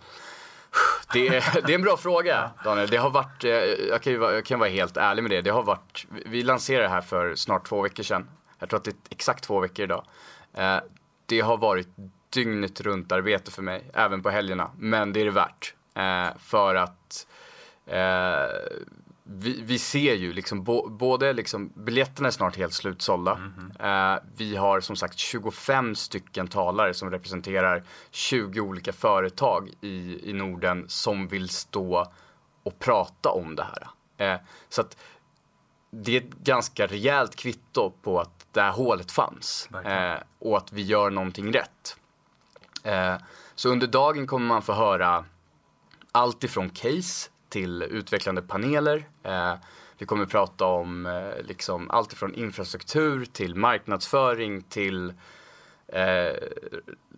det 1.14 1.28
är, 1.28 1.62
det 1.68 1.74
är 1.74 1.76
en 1.76 1.82
bra 1.82 1.98
fråga, 1.98 2.52
Daniel. 2.64 2.90
Det 2.90 2.98
har 2.98 3.10
varit, 3.10 3.44
eh, 3.44 3.52
jag 3.90 4.02
kan, 4.02 4.20
vara, 4.20 4.34
jag 4.34 4.46
kan 4.46 4.60
vara 4.60 4.70
helt 4.70 4.98
ärlig 4.98 5.22
med 5.22 5.32
det. 5.32 5.42
Det 5.42 5.50
har 5.50 5.64
varit, 5.64 6.06
vi 6.26 6.44
lanserade 6.44 6.84
det 6.84 6.90
här 6.90 7.02
för 7.02 7.36
snart 7.36 7.68
två 7.68 7.82
veckor 7.82 8.04
sedan. 8.04 8.30
Jag 8.60 8.70
tror 8.70 8.78
att 8.78 8.84
det 8.84 8.92
är 8.92 8.96
exakt 9.10 9.44
två 9.44 9.60
veckor 9.60 9.84
idag. 9.84 10.06
Eh, 10.54 10.78
det 11.26 11.40
har 11.42 11.58
varit 11.58 11.88
dygnet 12.30 12.82
runt 12.82 13.12
arbete 13.12 13.52
för 13.52 13.62
mig, 13.62 13.92
även 13.94 14.24
på 14.24 14.30
helgerna. 14.30 14.72
Men 14.78 15.14
det 15.14 15.22
är 15.22 15.26
det 15.26 15.32
värt. 15.32 15.74
Eh, 15.96 16.38
för 16.40 16.76
att 16.76 17.28
vi, 19.28 19.62
vi, 19.62 19.80
ser 19.80 20.14
ju 20.14 20.34
liksom 20.34 20.64
bo, 20.64 20.90
både 20.90 21.34
liksom, 21.34 21.72
biljetterna 21.76 22.28
är 22.28 22.32
snart 22.32 22.58
helt 22.58 22.74
slutsålda. 22.74 23.36
Mm 23.36 23.54
-hmm. 23.54 24.16
eh, 24.16 24.22
vi 24.38 24.56
har 24.56 24.80
som 24.80 24.96
sagt 24.96 25.18
25 25.18 25.96
stycken 25.96 26.48
talare 26.48 26.94
som 26.94 27.12
representerar 27.12 27.84
20 28.12 28.62
olika 28.62 28.94
företag 28.94 29.70
i, 29.82 30.30
i 30.30 30.34
Norden 30.34 30.86
som 30.88 31.28
vill 31.28 31.50
stå 31.50 32.12
och 32.64 32.80
prata 32.80 33.30
om 33.30 33.56
det 33.56 33.64
här. 33.64 33.88
Eh, 34.18 34.40
så 34.70 34.82
att 34.82 34.98
det 35.92 36.18
är 36.18 36.22
ett 36.22 36.34
ganska 36.34 36.88
rejält 36.88 37.36
kvitto 37.36 37.92
på 38.02 38.20
att 38.20 38.48
det 38.52 38.62
här 38.62 38.72
hålet 38.72 39.12
fanns 39.12 39.70
eh, 39.86 40.18
och 40.40 40.58
att 40.58 40.74
vi 40.74 40.82
gör 40.82 41.10
någonting 41.10 41.54
rätt. 41.54 41.98
Eh, 42.84 43.16
så 43.56 43.70
under 43.70 43.88
dagen 43.88 44.28
kommer 44.28 44.48
man 44.48 44.62
få 44.62 44.74
höra 44.74 45.26
allt 46.12 46.44
ifrån 46.44 46.70
case 46.70 47.30
till 47.50 47.84
utvecklande 47.84 48.42
paneler. 48.42 49.10
Eh, 49.24 49.54
vi 49.98 50.06
kommer 50.06 50.26
prata 50.26 50.66
om 50.66 51.06
eh, 51.06 51.46
liksom 51.46 51.90
allt 51.92 52.14
ifrån 52.14 52.34
infrastruktur 52.34 53.26
till 53.26 53.56
marknadsföring 53.56 54.62
till 54.62 55.14
eh, 55.88 56.36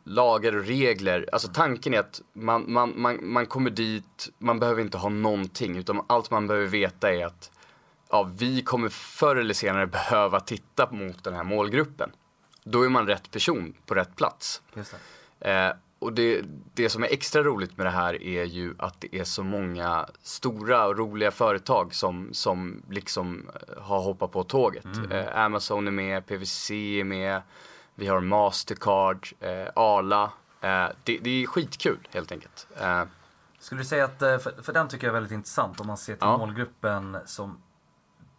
lagar 0.03 0.55
och 0.55 0.65
regler. 0.65 1.29
Alltså 1.31 1.47
tanken 1.47 1.93
är 1.93 1.99
att 1.99 2.21
man, 2.33 2.71
man, 2.71 2.93
man, 2.95 3.19
man 3.21 3.45
kommer 3.45 3.69
dit, 3.69 4.29
man 4.37 4.59
behöver 4.59 4.81
inte 4.81 4.97
ha 4.97 5.09
någonting 5.09 5.77
utan 5.77 6.01
allt 6.07 6.31
man 6.31 6.47
behöver 6.47 6.67
veta 6.67 7.13
är 7.13 7.25
att 7.25 7.51
ja, 8.09 8.29
vi 8.37 8.61
kommer 8.61 8.89
förr 8.89 9.35
eller 9.35 9.53
senare 9.53 9.87
behöva 9.87 10.39
titta 10.39 10.91
mot 10.91 11.23
den 11.23 11.33
här 11.33 11.43
målgruppen. 11.43 12.11
Då 12.63 12.83
är 12.83 12.89
man 12.89 13.07
rätt 13.07 13.31
person 13.31 13.73
på 13.85 13.95
rätt 13.95 14.15
plats. 14.15 14.61
Eh, 15.39 15.69
och 15.99 16.13
det, 16.13 16.41
det 16.73 16.89
som 16.89 17.03
är 17.03 17.07
extra 17.07 17.43
roligt 17.43 17.77
med 17.77 17.85
det 17.85 17.91
här 17.91 18.23
är 18.23 18.43
ju 18.43 18.75
att 18.79 19.01
det 19.01 19.19
är 19.19 19.23
så 19.23 19.43
många 19.43 20.09
stora 20.21 20.87
och 20.87 20.97
roliga 20.97 21.31
företag 21.31 21.95
som, 21.95 22.29
som 22.31 22.81
liksom 22.89 23.49
eh, 23.55 23.83
har 23.83 24.01
hoppat 24.01 24.31
på 24.31 24.43
tåget. 24.43 24.85
Mm. 24.85 25.11
Eh, 25.11 25.37
Amazon 25.37 25.87
är 25.87 25.91
med, 25.91 26.25
PVC 26.25 26.71
är 26.71 27.03
med, 27.03 27.41
vi 27.95 28.07
har 28.07 28.19
Mastercard, 28.19 29.27
eh, 29.39 29.67
Arla. 29.75 30.23
Eh, 30.61 30.87
det, 31.03 31.17
det, 31.17 31.43
är 31.43 31.47
skitkul 31.47 32.07
helt 32.11 32.31
enkelt. 32.31 32.67
Eh, 32.79 33.03
Skulle 33.59 33.81
du 33.81 33.85
säga 33.85 34.05
att, 34.05 34.21
eh, 34.21 34.37
för, 34.37 34.63
för 34.63 34.73
den 34.73 34.87
tycker 34.87 35.07
jag 35.07 35.11
är 35.11 35.19
väldigt 35.19 35.35
intressant 35.35 35.79
om 35.79 35.87
man 35.87 35.97
ser 35.97 36.13
till 36.13 36.17
ja. 36.21 36.37
målgruppen 36.37 37.17
som 37.25 37.57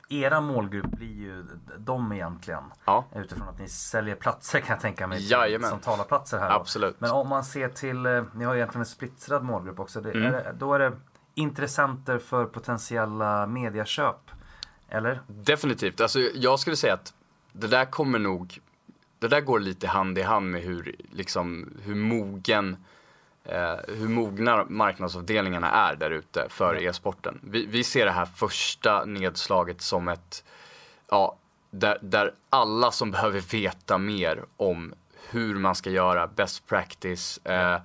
era 0.08 0.40
målgrupp 0.40 0.86
blir 0.86 1.14
ju 1.14 1.44
de 1.78 2.12
egentligen. 2.12 2.62
Ja. 2.84 3.04
Utifrån 3.14 3.48
att 3.48 3.58
ni 3.58 3.68
säljer 3.68 4.14
platser 4.14 4.60
kan 4.60 4.68
jag 4.68 4.80
tänka 4.80 5.06
mig. 5.06 5.30
Jajamän. 5.30 5.70
Som 5.70 5.80
talarplatser 5.80 6.38
här. 6.38 6.50
Absolut. 6.50 7.00
Men 7.00 7.10
om 7.10 7.28
man 7.28 7.44
ser 7.44 7.68
till, 7.68 8.06
eh, 8.06 8.22
ni 8.34 8.44
har 8.44 8.54
egentligen 8.54 8.80
en 8.80 8.86
splittrad 8.86 9.44
målgrupp 9.44 9.80
också. 9.80 10.00
Det, 10.00 10.10
mm. 10.10 10.34
är, 10.34 10.52
då 10.52 10.74
är 10.74 10.78
det 10.78 10.92
intressenter 11.34 12.18
för 12.18 12.44
potentiella 12.44 13.46
mediaköp. 13.46 14.30
Eller? 14.88 15.20
Definitivt. 15.26 16.00
Alltså, 16.00 16.18
jag 16.20 16.60
skulle 16.60 16.76
säga 16.76 16.94
att 16.94 17.14
det 17.52 17.66
där 17.66 17.84
kommer 17.84 18.18
nog, 18.18 18.60
det 19.18 19.28
där 19.28 19.40
går 19.40 19.60
lite 19.60 19.88
hand 19.88 20.18
i 20.18 20.22
hand 20.22 20.50
med 20.50 20.62
hur, 20.62 20.96
liksom, 21.12 21.72
hur 21.82 21.94
mogen 21.94 22.76
hur 23.88 24.08
mogna 24.08 24.64
marknadsavdelningarna 24.68 25.70
är 25.70 25.96
där 25.96 26.10
ute 26.10 26.46
för 26.48 26.74
mm. 26.74 26.88
e-sporten. 26.88 27.40
Vi, 27.42 27.66
vi, 27.66 27.84
ser 27.84 28.04
det 28.04 28.12
här 28.12 28.26
första 28.26 29.04
nedslaget 29.04 29.80
som 29.80 30.08
ett, 30.08 30.44
ja, 31.10 31.36
där, 31.70 31.98
där 32.02 32.34
alla 32.50 32.90
som 32.90 33.10
behöver 33.10 33.40
veta 33.40 33.98
mer 33.98 34.44
om 34.56 34.94
hur 35.30 35.54
man 35.54 35.74
ska 35.74 35.90
göra, 35.90 36.26
best 36.26 36.66
practice, 36.66 37.40
eh, 37.44 37.80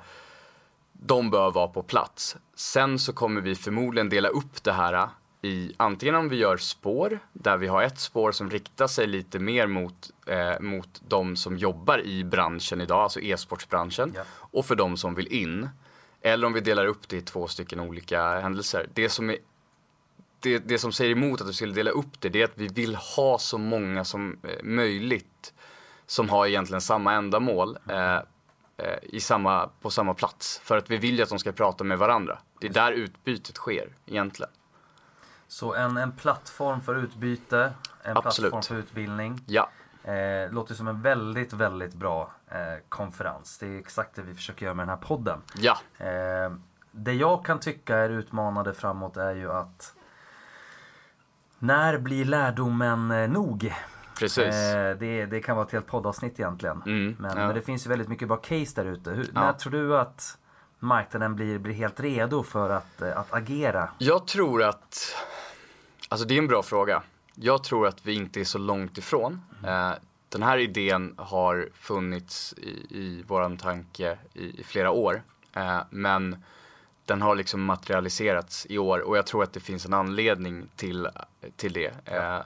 de 0.91 1.29
bör 1.29 1.51
vara 1.51 1.67
på 1.67 1.83
plats. 1.83 2.37
Sen 2.55 2.99
så 2.99 3.13
kommer 3.13 3.41
vi 3.41 3.55
förmodligen 3.55 4.09
dela 4.09 4.29
upp 4.29 4.63
det 4.63 4.71
här 4.71 5.09
i 5.41 5.73
antingen 5.77 6.15
om 6.15 6.29
vi 6.29 6.35
gör 6.35 6.57
spår, 6.57 7.19
där 7.33 7.57
vi 7.57 7.67
har 7.67 7.83
ett 7.83 7.99
spår 7.99 8.31
som 8.31 8.49
riktar 8.49 8.87
sig 8.87 9.07
lite 9.07 9.39
mer 9.39 9.67
mot, 9.67 10.09
eh, 10.27 10.59
mot 10.59 11.01
de 11.07 11.35
som 11.35 11.57
jobbar 11.57 11.99
i 12.05 12.23
branschen 12.23 12.81
idag, 12.81 12.99
alltså 12.99 13.19
e-sportsbranschen, 13.19 14.13
ja. 14.15 14.23
och 14.37 14.65
för 14.65 14.75
de 14.75 14.97
som 14.97 15.15
vill 15.15 15.27
in. 15.27 15.69
Eller 16.21 16.47
om 16.47 16.53
vi 16.53 16.61
delar 16.61 16.85
upp 16.85 17.07
det 17.07 17.17
i 17.17 17.21
två 17.21 17.47
stycken 17.47 17.79
olika 17.79 18.39
händelser. 18.39 18.89
Det 18.93 19.09
som, 19.09 19.29
är, 19.29 19.37
det, 20.39 20.59
det 20.59 20.79
som 20.79 20.91
säger 20.91 21.11
emot 21.11 21.41
att 21.41 21.47
vi 21.47 21.53
skulle 21.53 21.73
dela 21.73 21.91
upp 21.91 22.21
det, 22.21 22.29
det 22.29 22.41
är 22.41 22.45
att 22.45 22.57
vi 22.57 22.67
vill 22.67 22.95
ha 22.95 23.39
så 23.39 23.57
många 23.57 24.05
som 24.05 24.37
eh, 24.43 24.63
möjligt 24.63 25.53
som 26.05 26.29
har 26.29 26.47
egentligen 26.47 26.81
samma 26.81 27.13
ändamål 27.13 27.77
eh, 27.89 28.15
eh 28.15 28.21
i 29.03 29.19
samma, 29.19 29.69
på 29.81 29.89
samma 29.89 30.13
plats. 30.13 30.61
För 30.63 30.77
att 30.77 30.89
vi 30.89 30.97
vill 30.97 31.17
ju 31.17 31.23
att 31.23 31.29
de 31.29 31.39
ska 31.39 31.51
prata 31.51 31.83
med 31.83 31.97
varandra. 31.97 32.39
Det 32.59 32.67
är 32.67 32.73
där 32.73 32.91
utbytet 32.91 33.55
sker 33.55 33.95
egentligen. 34.05 34.51
Så 35.47 35.73
en, 35.73 35.97
en 35.97 36.11
plattform 36.11 36.81
för 36.81 36.95
utbyte, 36.95 37.73
en 38.03 38.17
Absolut. 38.17 38.51
plattform 38.51 38.77
för 38.77 38.83
utbildning. 38.83 39.39
Ja. 39.47 39.69
Eh, 40.03 40.51
låter 40.51 40.75
som 40.75 40.87
en 40.87 41.01
väldigt, 41.01 41.53
väldigt 41.53 41.93
bra 41.93 42.31
eh, 42.51 42.57
konferens. 42.89 43.57
Det 43.57 43.67
är 43.67 43.79
exakt 43.79 44.15
det 44.15 44.21
vi 44.21 44.33
försöker 44.33 44.65
göra 44.65 44.75
med 44.75 44.83
den 44.83 44.89
här 44.89 45.07
podden. 45.07 45.39
Ja. 45.55 45.77
Eh, 45.97 46.53
det 46.91 47.13
jag 47.13 47.45
kan 47.45 47.59
tycka 47.59 47.97
är 47.97 48.09
utmanande 48.09 48.73
framåt 48.73 49.17
är 49.17 49.35
ju 49.35 49.51
att 49.51 49.93
när 51.59 51.97
blir 51.97 52.25
lärdomen 52.25 53.11
eh, 53.11 53.29
nog? 53.29 53.73
Precis. 54.19 54.55
Eh, 54.55 54.97
det, 54.97 55.25
det 55.25 55.39
kan 55.39 55.55
vara 55.55 55.65
ett 55.65 55.71
helt 55.71 55.87
poddavsnitt 55.87 56.39
egentligen. 56.39 56.81
Mm, 56.85 57.15
men, 57.19 57.37
ja. 57.37 57.45
men, 57.45 57.55
det 57.55 57.61
finns 57.61 57.85
ju 57.85 57.89
väldigt 57.89 58.07
mycket 58.07 58.27
bra 58.27 58.37
case 58.37 58.83
där 58.83 58.85
ute. 58.85 59.09
Ja. 59.33 59.41
När 59.41 59.53
tror 59.53 59.71
du 59.71 59.97
att 59.99 60.37
marknaden 60.79 61.35
blir, 61.35 61.59
blir 61.59 61.73
helt 61.73 61.99
redo 61.99 62.43
för 62.43 62.69
att, 62.69 63.01
eh, 63.01 63.17
att 63.17 63.33
agera? 63.33 63.89
Jag 63.97 64.27
tror 64.27 64.63
att 64.63 65.15
Alltså 66.09 66.27
det 66.27 66.33
är 66.33 66.37
en 66.37 66.47
bra 66.47 66.63
fråga. 66.63 67.03
Jag 67.35 67.63
tror 67.63 67.87
att 67.87 68.05
vi 68.05 68.13
inte 68.13 68.39
är 68.39 68.45
så 68.45 68.57
långt 68.57 68.97
ifrån. 68.97 69.41
Mm. 69.63 69.95
den 70.29 70.43
här 70.43 70.57
idén 70.57 71.13
har 71.17 71.69
funnits 71.73 72.53
i, 72.57 72.69
i 72.89 73.23
våran 73.27 73.57
tanke 73.57 74.17
i, 74.33 74.59
i 74.59 74.63
flera 74.63 74.91
år. 74.91 75.23
Eh, 75.53 75.79
men 75.89 76.43
den 77.05 77.21
har 77.21 77.35
liksom 77.35 77.63
materialiserats 77.63 78.67
i 78.69 78.77
år 78.77 78.99
och 78.99 79.17
jag 79.17 79.25
tror 79.25 79.43
att 79.43 79.53
det 79.53 79.59
finns 79.59 79.85
en 79.85 79.93
anledning 79.93 80.69
till, 80.75 81.07
till 81.55 81.73
det. 81.73 81.93
Eh, 82.05 82.39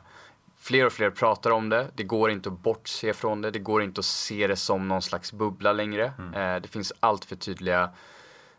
fler 0.59 0.85
och 0.85 0.93
fler 0.93 1.09
pratar 1.09 1.51
om 1.51 1.69
det. 1.69 1.87
Det 1.95 2.03
går 2.03 2.31
inte 2.31 2.49
att 2.49 2.59
bortse 2.59 3.13
från 3.13 3.41
det. 3.41 3.51
Det 3.51 3.59
går 3.59 3.83
inte 3.83 3.99
att 3.99 4.05
se 4.05 4.47
det 4.47 4.55
som 4.55 4.87
någon 4.87 5.01
slags 5.01 5.33
bubbla 5.33 5.73
längre. 5.73 6.13
Mm. 6.17 6.61
det 6.61 6.67
finns 6.67 6.93
allt 6.99 7.25
för 7.25 7.35
tydliga 7.35 7.89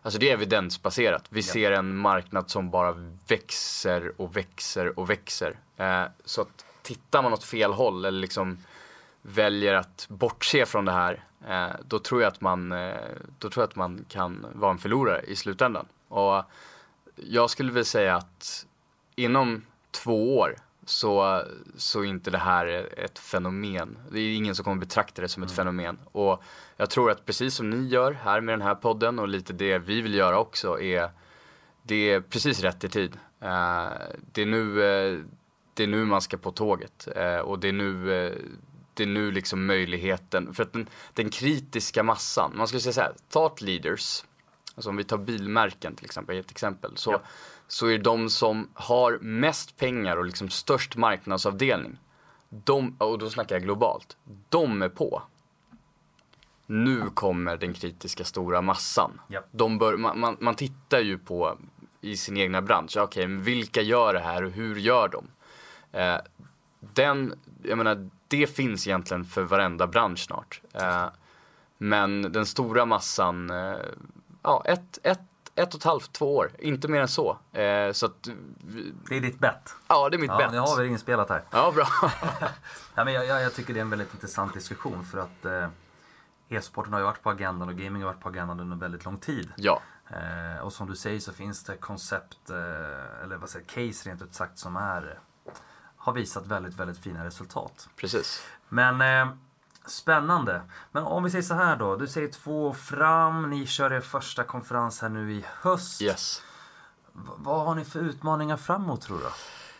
Alltså 0.02 0.20
det 0.20 0.30
är 0.30 0.35
evidensbaserat. 0.35 1.25
Vi 1.28 1.42
ser 1.42 1.73
en 1.73 1.97
marknad 1.97 2.50
som 2.50 2.70
bara 2.70 2.94
växer 3.28 4.20
och 4.20 4.37
växer 4.37 4.99
och 4.99 5.11
växer. 5.11 5.58
Eh, 5.78 6.04
så 6.25 6.42
att 6.42 6.64
tittar 6.82 7.23
man 7.23 7.32
åt 7.32 7.44
fel 7.44 7.73
håll 7.73 8.04
eller 8.04 8.20
liksom 8.20 8.58
väljer 9.23 9.75
att 9.75 10.06
bortse 10.08 10.66
från 10.66 10.85
det 10.85 10.92
här, 10.92 11.25
eh, 11.49 11.76
då, 11.85 11.99
tror 11.99 12.23
jag 12.23 12.28
att 12.28 12.40
man, 12.40 12.73
eh, 12.73 12.94
då 13.38 13.50
tror 13.50 13.62
jag 13.62 13.68
att 13.68 13.76
man 13.76 14.04
kan 14.08 14.47
vara 14.52 14.70
en 14.70 14.78
förlorare 14.78 15.23
i 15.26 15.37
slutändan. 15.37 15.87
Och 16.08 16.42
jag 17.16 17.50
skulle 17.50 17.73
väl 17.73 17.85
säga 17.85 18.16
att 18.16 18.66
inom 19.16 19.62
två 19.90 20.38
år 20.38 20.56
så, 20.85 21.42
så 21.76 22.00
är 22.00 22.04
inte 22.04 22.30
det 22.30 22.38
här 22.38 22.88
ett 22.97 23.18
fenomen. 23.18 23.99
Det 24.11 24.20
är 24.20 24.37
ingen 24.37 24.54
som 24.54 24.64
kommer 24.64 24.80
betrakta 24.80 25.23
det 25.23 25.28
som 25.28 25.42
ett 25.42 25.50
mm. 25.50 25.56
fenomen. 25.56 25.99
Och 26.12 26.42
jag 26.76 26.90
tror 26.90 27.11
att 27.11 27.26
precis 27.26 27.54
som 27.54 27.70
ni 27.70 27.88
gör 27.88 28.12
här 28.12 28.40
med 28.40 28.52
den 28.52 28.62
här 28.62 28.75
podden 28.75 29.18
och 29.18 29.28
lite 29.28 29.52
det 29.52 29.78
vi 29.78 30.00
vill 30.00 30.14
göra 30.14 30.38
också 30.38 30.80
är 30.80 31.11
det 31.82 32.12
är 32.12 32.20
precis 32.20 32.61
rätt 32.61 32.85
i 32.85 32.88
tid. 32.88 33.18
Det, 34.32 34.42
är 34.42 34.47
nu, 34.47 35.25
det 35.78 35.85
är 35.85 35.88
nu 35.88 36.04
man 36.04 36.20
ska 36.20 36.37
på 36.37 36.50
tåget 36.50 37.08
uh, 37.16 37.38
och 37.38 37.58
det 37.58 37.68
är 37.68 37.73
nu 37.73 38.11
det 38.99 39.04
är 39.04 39.06
nu 39.06 39.30
liksom 39.30 39.66
möjligheten, 39.66 40.54
för 40.54 40.62
att 40.62 40.73
den, 40.73 40.88
den 41.14 41.30
kritiska 41.30 42.02
massan, 42.02 42.52
man 42.56 42.68
skulle 42.68 42.80
säga 42.80 42.92
så 42.92 43.00
här, 43.00 43.14
thought 43.28 43.61
leaders, 43.61 44.25
alltså 44.75 44.90
om 44.90 44.97
vi 44.97 45.04
tar 45.04 45.18
bilmärken 45.18 45.94
till 45.94 46.04
exempel, 46.04 46.37
ett 46.38 46.50
exempel, 46.50 46.97
så, 46.97 47.12
ja. 47.12 47.20
så 47.68 47.87
är 47.87 47.99
de 47.99 48.30
som 48.30 48.68
har 48.75 49.18
mest 49.18 49.76
pengar 49.76 50.16
och 50.16 50.25
liksom 50.25 50.49
störst 50.49 50.97
marknadsavdelning, 50.97 51.99
de, 52.49 52.97
och 52.99 53.18
då 53.18 53.30
snackar 53.30 53.54
jag 53.54 53.62
globalt, 53.62 54.16
de 54.49 54.82
är 54.82 54.88
på. 54.88 55.23
Nu 56.66 57.11
kommer 57.14 57.56
den 57.56 57.75
kritiska 57.75 58.25
stora 58.25 58.62
massan. 58.62 59.20
Ja. 59.28 59.44
De 59.50 59.78
bör, 59.78 59.97
man, 59.97 60.20
man, 60.20 60.37
man 60.40 60.54
tittar 60.54 61.00
ju 61.00 61.18
på 61.18 61.58
i 62.00 62.16
sin 62.16 62.37
egna 62.37 62.62
bransch, 62.62 62.97
okej, 62.97 63.25
okay, 63.25 63.37
vilka 63.37 63.82
gör 63.82 64.14
det 64.14 64.20
här 64.20 64.44
och 64.44 64.50
hur 64.50 64.76
gör 64.76 65.08
de? 65.08 65.25
Eh, 65.92 66.18
den, 66.80 67.35
jag 67.62 67.78
menar, 67.78 68.11
det 68.28 68.47
finns 68.47 68.87
egentligen 68.87 69.25
för 69.25 69.42
varenda 69.42 69.87
bransch 69.87 70.18
snart. 70.18 70.61
Eh, 70.73 71.07
men 71.78 72.33
den 72.33 72.47
stora 72.47 72.87
massan, 72.87 73.50
eh, 73.50 73.76
ja, 74.42 74.62
ett, 74.66 74.99
ett, 75.02 75.21
ett 75.54 75.75
och 75.75 75.80
ett 75.80 75.85
halvt, 75.85 76.12
två 76.12 76.37
år. 76.37 76.50
Inte 76.59 76.88
mer 76.88 77.00
än 77.00 77.09
så. 77.09 77.38
Eh, 77.52 77.92
så 77.92 78.07
att, 78.07 78.28
det 79.09 79.16
är 79.16 79.21
ditt 79.21 79.38
bett? 79.38 79.75
Ja, 79.88 80.09
det 80.09 80.16
är 80.16 80.18
mitt 80.18 80.30
ja, 80.30 80.38
bett. 80.38 80.52
Nu 80.52 80.59
har 80.59 80.83
vi 80.83 80.88
inspelat 80.88 81.28
här. 81.28 81.42
Ja, 81.50 81.73
bra. 81.75 81.88
ja, 82.95 83.04
men 83.04 83.14
jag, 83.14 83.26
jag, 83.26 83.54
tycker 83.54 83.75
det 83.75 83.80
är 83.80 83.83
en 83.83 83.90
väldigt 83.90 84.14
intressant 84.14 84.54
diskussion 84.54 85.04
för 85.04 85.18
att 85.18 85.45
eh, 85.45 85.68
e-sporten 86.49 86.92
har 86.92 87.00
ju 87.00 87.07
varit 87.07 87.23
på 87.23 87.30
agendan 87.30 87.68
och 87.68 87.75
gaming 87.75 88.02
har 88.02 88.12
varit 88.12 88.23
på 88.23 88.28
agendan 88.28 88.61
under 88.61 88.76
väldigt 88.76 89.04
lång 89.04 89.18
tid. 89.18 89.52
Ja. 89.57 89.83
Eh, 90.11 90.64
och 90.64 90.73
som 90.73 90.87
du 90.87 90.97
säger 90.97 91.21
så 91.21 91.33
finns 91.33 91.64
det 91.64 91.76
koncept, 91.76 92.50
eller 93.25 93.37
vad 93.37 93.50
säger 93.50 93.66
case 93.66 94.09
rent 94.09 94.23
ut 94.23 94.35
sagt 94.35 94.59
som 94.59 94.76
är 94.76 95.18
har 96.09 96.15
visat 96.15 96.47
väldigt, 96.47 96.75
väldigt 96.75 96.99
fina 96.99 97.25
resultat. 97.25 97.88
Precis. 97.97 98.43
Men 98.69 99.00
eh, 99.00 99.35
spännande. 99.87 100.62
Men 100.93 101.03
om 101.03 101.25
vi 101.25 101.31
säger 101.31 101.43
så 101.43 101.55
här 101.55 101.77
då. 101.77 101.97
Du 101.97 102.07
säger 102.07 102.29
två 102.29 102.75
fram. 102.75 103.50
Ni 103.50 103.67
kör 103.67 103.93
er 103.93 104.00
första 104.00 104.45
konferens 104.45 105.03
här 105.03 105.09
nu 105.09 105.33
i 105.33 105.45
höst. 105.61 106.03
Yes. 106.03 106.43
V 107.12 107.21
vad 107.37 107.67
har 107.67 107.75
ni 107.75 107.85
för 107.85 108.00
utmaningar 108.00 108.57
framåt 108.57 109.03
tror 109.03 109.19
du? 109.19 109.25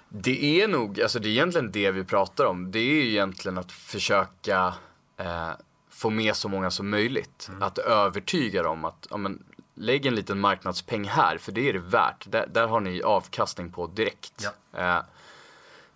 Det 0.09 0.63
är 0.63 0.69
nog, 0.69 1.01
alltså 1.01 1.19
det 1.19 1.29
är 1.29 1.31
egentligen 1.31 1.73
det 1.73 1.91
vi 1.91 2.05
pratar 2.05 2.45
om. 2.45 2.71
Det 2.71 2.79
är 2.79 2.93
ju 2.93 3.09
egentligen 3.09 3.59
att 3.59 3.73
försöka 3.73 4.75
eh, 5.17 5.51
få 5.91 6.11
med 6.11 6.37
så 6.37 6.49
många 6.49 6.71
som 6.71 6.91
möjligt. 6.91 7.47
Mm. 7.49 7.63
Att 7.63 7.79
övertyga 7.79 8.63
dem 8.63 8.85
att, 8.85 9.07
ja 9.11 9.17
men 9.17 9.45
lägg 9.75 10.07
en 10.07 10.15
liten 10.15 10.41
marknadspeng 10.41 11.05
här 11.05 11.39
för 11.39 11.53
det 11.53 11.69
är 11.69 11.73
det 11.73 11.79
värt. 11.79 12.31
Där, 12.31 12.47
där 12.47 12.67
har 12.67 12.81
ni 12.81 13.03
avkastning 13.03 13.73
på 13.73 13.87
direkt. 13.87 14.49
Ja. 14.73 14.99
Eh, 14.99 15.03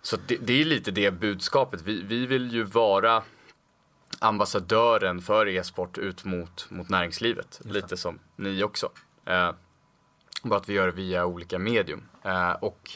så 0.03 0.17
det, 0.27 0.37
det, 0.37 0.61
är 0.61 0.65
lite 0.65 0.91
det 0.91 1.11
budskapet. 1.11 1.81
Vi, 1.81 2.01
vi 2.01 2.25
vill 2.25 2.51
ju 2.51 2.63
vara 2.63 3.23
ambassadören 4.19 5.21
för 5.21 5.47
e-sport 5.47 5.97
ut 5.97 6.23
mot, 6.23 6.65
mot 6.69 6.89
näringslivet. 6.89 7.61
Lite 7.65 7.97
som 7.97 8.19
ni 8.35 8.63
också. 8.63 8.89
Eh, 9.25 9.51
bara 10.43 10.59
att 10.59 10.69
vi 10.69 10.73
gör 10.73 10.85
det 10.85 10.91
via 10.91 11.25
olika 11.25 11.59
medium. 11.59 12.03
Eh, 12.23 12.51
och 12.51 12.91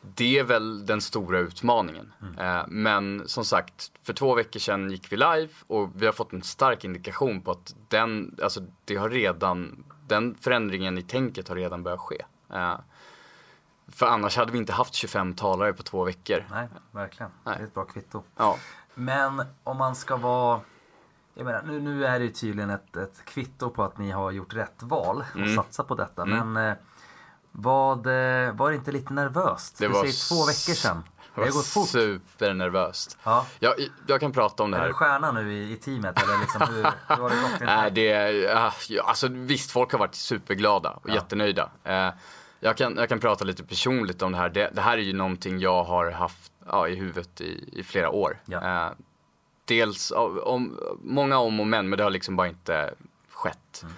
det 0.00 0.38
är 0.38 0.44
väl 0.44 0.86
den 0.86 1.00
stora 1.00 1.38
utmaningen. 1.38 2.12
Mm. 2.22 2.38
Eh, 2.38 2.64
men 2.68 3.28
som 3.28 3.44
sagt, 3.44 3.92
för 4.02 4.12
två 4.12 4.34
veckor 4.34 4.60
sedan 4.60 4.90
gick 4.90 5.12
vi 5.12 5.16
live 5.16 5.48
och 5.66 5.90
vi 5.94 6.06
har 6.06 6.12
fått 6.12 6.32
en 6.32 6.42
stark 6.42 6.84
indikation 6.84 7.40
på 7.40 7.50
att 7.50 7.74
den, 7.88 8.36
alltså 8.42 8.66
det 8.84 8.96
har 8.96 9.10
redan, 9.10 9.84
den 10.06 10.34
förändringen 10.40 10.98
i 10.98 11.02
tänket 11.02 11.48
har 11.48 11.56
redan 11.56 11.82
börjat 11.82 12.00
ske. 12.00 12.24
För 13.92 14.06
annars 14.06 14.36
hade 14.36 14.52
vi 14.52 14.58
inte 14.58 14.72
haft 14.72 14.94
25 14.94 15.34
talare 15.34 15.72
på 15.72 15.82
två 15.82 16.04
veckor. 16.04 16.44
Nej, 16.50 16.68
verkligen. 16.90 17.32
Nej. 17.44 17.54
Det 17.56 17.62
är 17.62 17.66
ett 17.66 17.74
bra 17.74 17.84
kvitto. 17.84 18.22
Ja. 18.36 18.58
Men 18.94 19.42
om 19.64 19.76
man 19.76 19.94
ska 19.94 20.16
vara... 20.16 20.60
Jag 21.34 21.44
menar, 21.44 21.62
nu, 21.62 21.80
nu 21.80 22.06
är 22.06 22.20
det 22.20 22.30
tydligen 22.30 22.70
ett, 22.70 22.96
ett 22.96 23.24
kvitto 23.24 23.70
på 23.70 23.82
att 23.82 23.98
ni 23.98 24.10
har 24.10 24.30
gjort 24.30 24.54
rätt 24.54 24.82
val 24.82 25.24
och 25.32 25.40
mm. 25.40 25.56
satsat 25.56 25.88
på 25.88 25.94
detta. 25.94 26.22
Mm. 26.22 26.52
Men 26.52 26.70
eh, 26.70 26.76
vad, 27.52 28.06
eh, 28.06 28.52
var 28.52 28.70
det 28.70 28.76
inte 28.76 28.92
lite 28.92 29.12
nervöst? 29.12 29.78
Det 29.78 29.86
du 29.86 29.92
var 29.92 30.00
säger 30.00 30.28
två 30.28 30.46
veckor 30.46 30.74
sedan. 30.74 31.02
Det 31.34 31.40
har 31.40 31.50
gått 31.50 31.66
fort. 31.66 31.88
Supernervöst. 31.88 33.18
Ja. 33.22 33.46
Jag, 33.58 33.74
jag 34.06 34.20
kan 34.20 34.32
prata 34.32 34.62
om 34.62 34.70
det 34.70 34.76
här. 34.76 34.84
Är 34.84 34.88
du 34.88 34.94
stjärna 34.94 35.32
nu 35.32 35.52
i, 35.52 35.72
i 35.72 35.76
teamet 35.76 36.22
eller 36.22 36.38
liksom 36.38 36.60
hur, 36.60 36.82
hur 36.82 37.22
har 37.22 37.30
det 37.30 37.36
gått? 37.36 37.60
Nej, 37.60 37.90
det, 37.90 38.32
ja, 38.32 38.72
alltså, 39.04 39.28
visst, 39.28 39.70
folk 39.70 39.92
har 39.92 39.98
varit 39.98 40.14
superglada 40.14 40.90
och 40.90 41.10
ja. 41.10 41.14
jättenöjda. 41.14 41.70
Eh, 41.84 42.08
jag 42.64 42.76
kan, 42.76 42.96
jag 42.96 43.08
kan 43.08 43.20
prata 43.20 43.44
lite 43.44 43.64
personligt 43.64 44.22
om 44.22 44.32
det 44.32 44.38
här. 44.38 44.48
Det, 44.48 44.70
det 44.72 44.80
här 44.80 44.98
är 44.98 45.02
ju 45.02 45.12
någonting 45.12 45.58
jag 45.58 45.84
har 45.84 46.10
haft 46.10 46.52
ja, 46.66 46.88
i 46.88 46.94
huvudet 46.94 47.40
i, 47.40 47.68
i 47.72 47.82
flera 47.82 48.10
år. 48.10 48.40
Ja. 48.44 48.86
Eh, 48.86 48.92
dels 49.64 50.12
om, 50.44 50.80
många 51.02 51.38
om 51.38 51.60
och 51.60 51.66
men, 51.66 51.88
men 51.88 51.96
det 51.96 52.02
har 52.04 52.10
liksom 52.10 52.36
bara 52.36 52.48
inte 52.48 52.94
skett. 53.30 53.80
Mm. 53.82 53.94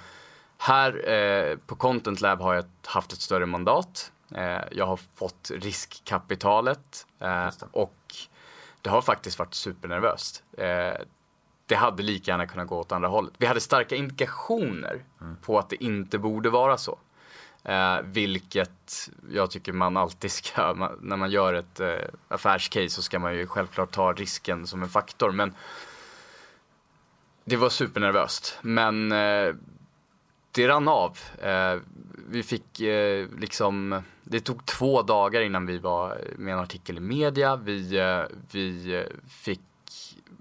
Här 0.59 1.09
eh, 1.11 1.57
på 1.67 1.77
Content 1.77 2.21
Lab 2.21 2.41
har 2.41 2.55
jag 2.55 2.65
haft 2.87 3.13
ett 3.13 3.21
större 3.21 3.47
mandat. 3.47 4.13
Eh, 4.35 4.61
jag 4.71 4.87
har 4.87 4.97
fått 5.15 5.51
riskkapitalet 5.55 7.07
eh, 7.21 7.29
det. 7.29 7.67
och 7.73 8.15
det 8.83 8.91
har 8.91 9.03
faktiskt 9.03 9.39
varit 9.39 9.55
supernervöst. 9.55 10.43
Eh, 10.59 11.01
det 11.67 11.75
hade 11.75 12.03
lika 12.03 12.31
gärna 12.31 12.47
kunnat 12.47 12.67
gå 12.67 12.79
åt 12.79 12.93
andra 12.93 13.09
hållet. 13.09 13.35
Vi 13.39 13.47
hade 13.47 13.61
starka 13.61 13.97
indikationer 13.97 15.05
mm. 15.21 15.37
på 15.37 15.59
att 15.59 15.71
det 15.71 15.85
inte 15.85 16.19
borde 16.19 16.51
vara 16.51 16.79
så. 16.79 16.99
Eh, 17.65 17.99
vilket 18.05 19.11
jag 19.31 19.51
tycker 19.51 19.73
man 19.73 19.97
alltid 19.97 20.33
ska, 20.33 20.75
man, 20.77 20.99
när 21.01 21.17
man 21.17 21.31
gör 21.31 21.55
ett 21.55 21.81
eh, 21.81 21.95
affärscase 22.29 22.89
så 22.89 23.03
ska 23.03 23.19
man 23.19 23.35
ju 23.35 23.47
självklart 23.47 23.93
ta 23.93 24.13
risken 24.13 24.67
som 24.67 24.83
en 24.83 24.89
faktor. 24.89 25.33
Men 25.33 25.55
det 27.45 27.57
var 27.57 27.69
supernervöst. 27.69 28.59
Men 28.63 29.13
eh, 29.13 29.55
det 30.53 30.69
rann 30.69 30.89
av. 30.89 31.19
Eh, 31.43 31.77
vi 32.29 32.43
fick 32.43 32.81
eh, 32.81 33.29
liksom, 33.39 34.03
det 34.25 34.41
tog 34.41 34.67
två 34.67 35.03
dagar 35.03 35.41
innan 35.41 35.67
vi 35.67 35.79
var 35.79 36.19
med 36.37 36.55
en 36.55 36.61
artikel 36.61 36.97
i 36.97 37.01
media. 37.01 37.57
Vi, 37.57 37.99
eh, 37.99 38.23
vi 38.53 38.95
eh, 38.95 39.29
fick 39.29 39.61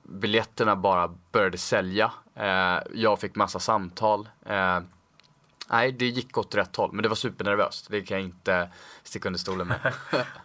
biljetterna 0.04 0.76
bara 0.76 1.16
började 1.32 1.58
sälja. 1.58 2.12
Eh, 2.36 2.80
jag 2.94 3.20
fick 3.20 3.36
massa 3.36 3.60
samtal. 3.60 4.30
Eh, 4.46 4.80
Nej, 5.74 5.92
det 5.92 6.06
gick 6.06 6.38
åt 6.38 6.56
rätt 6.56 6.76
håll, 6.76 6.90
men 6.94 7.04
det 7.04 7.10
var 7.10 7.16
supernervöst. 7.16 7.88
Det 7.90 8.02
kan 8.02 8.18
jag 8.18 8.26
inte 8.26 8.70
sticka 9.04 9.30
under 9.30 9.40
stolen 9.40 9.68
med. 9.68 9.80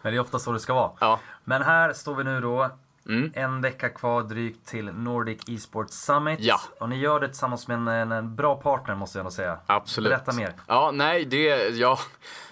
men 0.01 0.13
det 0.13 0.17
är 0.17 0.19
ofta 0.19 0.39
så 0.39 0.51
det 0.51 0.59
ska 0.59 0.73
vara. 0.73 0.91
Ja. 0.99 1.19
Men 1.43 1.61
här 1.61 1.93
står 1.93 2.15
vi 2.15 2.23
nu 2.23 2.41
då. 2.41 2.69
Mm. 3.09 3.31
En 3.35 3.61
vecka 3.61 3.89
kvar 3.89 4.23
drygt 4.23 4.67
till 4.67 4.85
Nordic 4.85 5.41
Esports 5.47 5.93
Summit. 5.93 6.39
Ja. 6.39 6.59
Och 6.79 6.89
ni 6.89 6.97
gör 6.97 7.19
det 7.19 7.27
tillsammans 7.27 7.67
med 7.67 8.01
en, 8.01 8.11
en 8.11 8.35
bra 8.35 8.55
partner 8.55 8.95
måste 8.95 9.17
jag 9.17 9.21
ändå 9.21 9.31
säga. 9.31 9.59
Absolut. 9.65 10.09
Berätta 10.09 10.33
mer. 10.33 10.53
Ja, 10.67 10.91
nej, 10.93 11.25
det, 11.25 11.69
ja, 11.69 11.99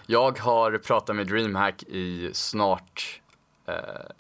jag 0.06 0.40
har 0.40 0.78
pratat 0.78 1.16
med 1.16 1.28
DreamHack 1.28 1.84
i 1.84 2.30
snart 2.34 3.22
eh, 3.66 3.76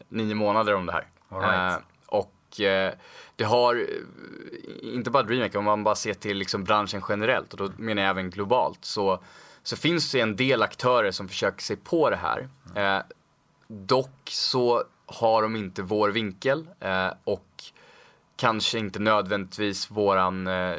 nio 0.09 0.35
månader 0.35 0.75
om 0.75 0.85
det 0.85 0.91
här. 0.91 1.07
All 1.29 1.41
right. 1.41 1.73
eh, 1.73 1.83
och 2.07 2.33
det 3.37 3.43
har, 3.43 3.75
eh, 3.75 4.93
inte 4.93 5.11
bara 5.11 5.23
DreamHack, 5.23 5.55
om 5.55 5.65
man 5.65 5.83
bara 5.83 5.95
ser 5.95 6.13
till 6.13 6.37
liksom 6.37 6.63
branschen 6.63 7.03
generellt, 7.09 7.53
och 7.53 7.59
då 7.59 7.71
menar 7.77 8.01
jag 8.01 8.09
även 8.09 8.29
globalt, 8.29 8.85
så, 8.85 9.23
så 9.63 9.75
finns 9.75 10.11
det 10.11 10.19
en 10.19 10.35
del 10.35 10.61
aktörer 10.63 11.11
som 11.11 11.27
försöker 11.27 11.61
sig 11.61 11.75
på 11.75 12.09
det 12.09 12.15
här. 12.15 12.49
Eh, 12.75 13.03
dock 13.67 14.29
så 14.29 14.83
har 15.05 15.41
de 15.41 15.55
inte 15.55 15.81
vår 15.81 16.09
vinkel 16.09 16.67
eh, 16.79 17.11
och 17.23 17.63
kanske 18.35 18.79
inte 18.79 18.99
nödvändigtvis 18.99 19.91
våran, 19.91 20.47
eh, 20.47 20.75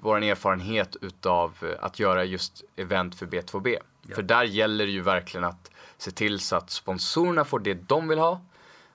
våran 0.00 0.22
erfarenhet 0.22 0.96
utav 1.00 1.74
att 1.80 1.98
göra 1.98 2.24
just 2.24 2.64
event 2.76 3.14
för 3.14 3.26
B2B. 3.26 3.76
Ja. 4.02 4.14
För 4.14 4.22
där 4.22 4.42
gäller 4.42 4.86
det 4.86 4.92
ju 4.92 5.00
verkligen 5.00 5.44
att 5.44 5.70
se 5.98 6.10
till 6.10 6.40
så 6.40 6.56
att 6.56 6.70
sponsorerna 6.70 7.44
får 7.44 7.58
det 7.58 7.74
de 7.74 8.08
vill 8.08 8.18
ha 8.18 8.40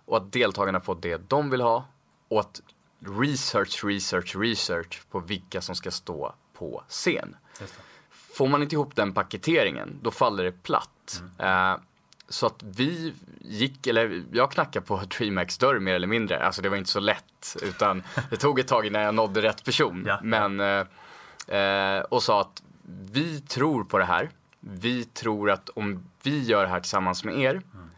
och 0.05 0.17
att 0.17 0.31
deltagarna 0.31 0.79
får 0.79 0.97
det 1.01 1.29
de 1.29 1.49
vill 1.49 1.61
ha 1.61 1.85
och 2.27 2.39
att 2.39 2.61
research, 3.19 3.83
research, 3.83 4.35
research 4.35 5.01
på 5.11 5.19
vilka 5.19 5.61
som 5.61 5.75
ska 5.75 5.91
stå 5.91 6.35
på 6.53 6.83
scen. 6.89 7.35
Får 8.09 8.47
man 8.47 8.61
inte 8.61 8.75
ihop 8.75 8.95
den 8.95 9.13
paketeringen, 9.13 9.99
då 10.01 10.11
faller 10.11 10.43
det 10.43 10.63
platt. 10.63 11.21
Mm. 11.39 11.71
Eh, 11.73 11.79
så 12.29 12.45
att 12.45 12.63
vi 12.63 13.13
gick, 13.41 13.87
eller 13.87 14.23
jag 14.31 14.51
knackade 14.51 14.85
på 14.85 15.01
DreamHacks 15.17 15.57
dörr 15.57 15.79
mer 15.79 15.95
eller 15.95 16.07
mindre. 16.07 16.45
Alltså 16.45 16.61
det 16.61 16.69
var 16.69 16.77
inte 16.77 16.89
så 16.89 16.99
lätt, 16.99 17.57
utan 17.61 18.03
det 18.29 18.37
tog 18.37 18.59
ett 18.59 18.67
tag 18.67 18.85
innan 18.85 19.01
jag 19.01 19.15
nådde 19.15 19.41
rätt 19.41 19.63
person. 19.65 20.03
Ja. 20.07 20.19
Men, 20.23 20.59
eh, 20.59 21.57
eh, 21.59 22.01
och 22.01 22.23
sa 22.23 22.41
att 22.41 22.63
vi 23.11 23.41
tror 23.41 23.83
på 23.83 23.97
det 23.97 24.05
här. 24.05 24.29
Vi 24.59 25.03
tror 25.03 25.51
att 25.51 25.69
om 25.69 26.09
vi 26.23 26.43
gör 26.43 26.63
det 26.63 26.69
här 26.69 26.79
tillsammans 26.79 27.23
med 27.23 27.39
er 27.39 27.51
mm. 27.51 27.89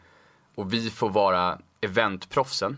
och 0.55 0.73
vi 0.73 0.89
får 0.89 1.09
vara 1.09 1.59
eventproffsen 1.81 2.77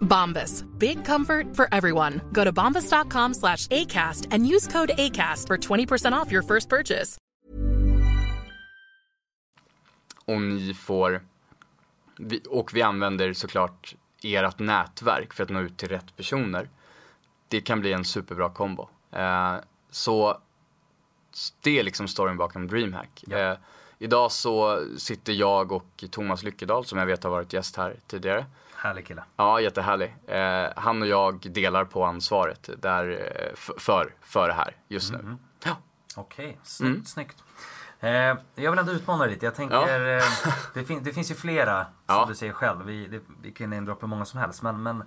Bombas. 0.00 0.64
Big 0.78 1.04
comfort 1.04 1.56
for 1.56 1.68
everyone. 1.72 2.20
Go 2.32 2.44
to 2.44 2.52
bombas.com 2.52 3.34
slash 3.34 3.66
ACAST 3.66 4.28
and 4.30 4.46
use 4.46 4.68
code 4.68 4.92
ACAST 4.98 5.46
for 5.46 5.56
20% 5.56 6.12
off 6.12 6.32
your 6.32 6.42
first 6.42 6.68
purchase. 6.68 7.18
Och 10.26 10.40
ni 10.40 10.74
får, 10.74 11.20
och 12.48 12.74
vi 12.74 12.82
använder 12.82 13.32
såklart 13.32 13.94
ert 14.22 14.58
nätverk 14.58 15.32
för 15.32 15.42
att 15.42 15.50
nå 15.50 15.60
ut 15.60 15.76
till 15.76 15.88
rätt 15.88 16.16
personer. 16.16 16.68
Det 17.48 17.60
kan 17.60 17.80
bli 17.80 17.92
en 17.92 18.04
superbra 18.04 18.50
kombo. 18.50 18.88
Eh, 19.12 19.54
så 19.90 20.38
det 21.60 21.78
är 21.78 21.82
liksom 21.82 22.08
storyn 22.08 22.36
bakom 22.36 22.66
DreamHack. 22.66 23.24
Eh, 23.30 23.56
idag 23.98 24.32
så 24.32 24.84
sitter 24.96 25.32
jag 25.32 25.72
och 25.72 26.04
Thomas 26.10 26.42
Lyckedal 26.42 26.84
som 26.84 26.98
jag 26.98 27.06
vet 27.06 27.24
har 27.24 27.30
varit 27.30 27.52
gäst 27.52 27.76
här 27.76 27.96
tidigare. 28.06 28.46
Härlig 28.84 29.06
kille. 29.06 29.24
Ja, 29.36 29.60
jättehärlig. 29.60 30.16
Eh, 30.26 30.68
han 30.76 31.02
och 31.02 31.08
jag 31.08 31.52
delar 31.52 31.84
på 31.84 32.04
ansvaret 32.04 32.70
där, 32.78 33.08
eh, 33.10 33.54
för, 33.78 34.14
för 34.20 34.48
det 34.48 34.54
här 34.54 34.76
just 34.88 35.12
nu. 35.12 35.36
Ja. 35.64 35.76
Okej, 36.16 36.58
snyggt, 36.62 37.08
snyggt. 37.08 37.42
Eh, 38.00 38.10
jag 38.54 38.70
vill 38.70 38.78
ändå 38.78 38.92
utmana 38.92 39.24
dig 39.24 39.32
lite. 39.32 39.46
Jag 39.46 39.54
tänker, 39.54 40.16
eh, 40.16 40.22
det, 40.74 40.84
fin- 40.84 41.00
det 41.04 41.12
finns 41.12 41.30
ju 41.30 41.34
flera, 41.34 41.84
som 41.84 41.92
Ja. 42.06 42.24
du 42.28 42.34
säger 42.34 42.52
själv. 42.52 42.84
Vi, 42.86 43.06
det, 43.06 43.20
vi 43.42 43.52
kan 43.52 43.70
namedroppa 43.70 44.06
många 44.06 44.24
som 44.24 44.40
helst. 44.40 44.62
Men, 44.62 44.82
men 44.82 45.04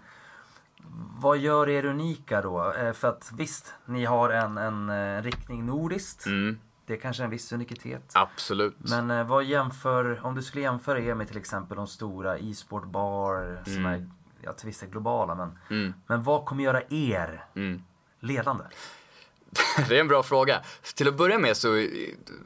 vad 1.20 1.38
gör 1.38 1.70
er 1.70 1.86
unika 1.86 2.42
då? 2.42 2.74
Eh, 2.74 2.94
för 2.94 3.08
att 3.08 3.32
visst, 3.38 3.74
ni 3.86 4.06
har 4.06 4.30
en, 4.30 4.58
en 4.58 4.90
eh, 4.90 5.22
riktning 5.24 5.66
nordiskt. 5.66 6.26
Mm, 6.26 6.60
Det 6.88 6.94
är 6.94 6.98
kanske 6.98 7.24
en 7.24 7.30
viss 7.30 7.52
unikitet. 7.52 8.12
absolut. 8.14 8.76
Men 8.80 9.12
eh, 9.12 9.28
vad 9.28 9.44
jämför, 9.44 10.26
om 10.26 10.36
du 10.36 10.42
skulle 10.44 10.62
jämföra 10.64 11.00
er 11.00 11.14
med 11.16 11.28
till 11.28 11.38
exempel 11.38 11.78
de 11.78 11.88
stora 11.88 12.38
e-sport 12.38 12.86
bar 12.86 13.60
som 13.66 13.86
är 13.86 14.10
ja, 14.42 14.54
till 14.54 14.66
viss 14.68 14.80
del 14.80 14.90
globala. 14.90 15.36
Men, 15.36 15.60
Mm. 15.70 15.94
men 16.08 16.24
vad 16.24 16.46
kommer 16.46 16.64
göra 16.64 16.82
er 16.90 17.46
Mm. 17.56 17.84
ledande? 18.20 18.64
Det 19.90 19.96
är 19.98 20.02
en 20.02 20.08
bra 20.08 20.24
fråga. 20.24 20.62
Till 20.96 21.08
att 21.08 21.18
börja 21.18 21.40
med 21.40 21.58
så, 21.58 21.88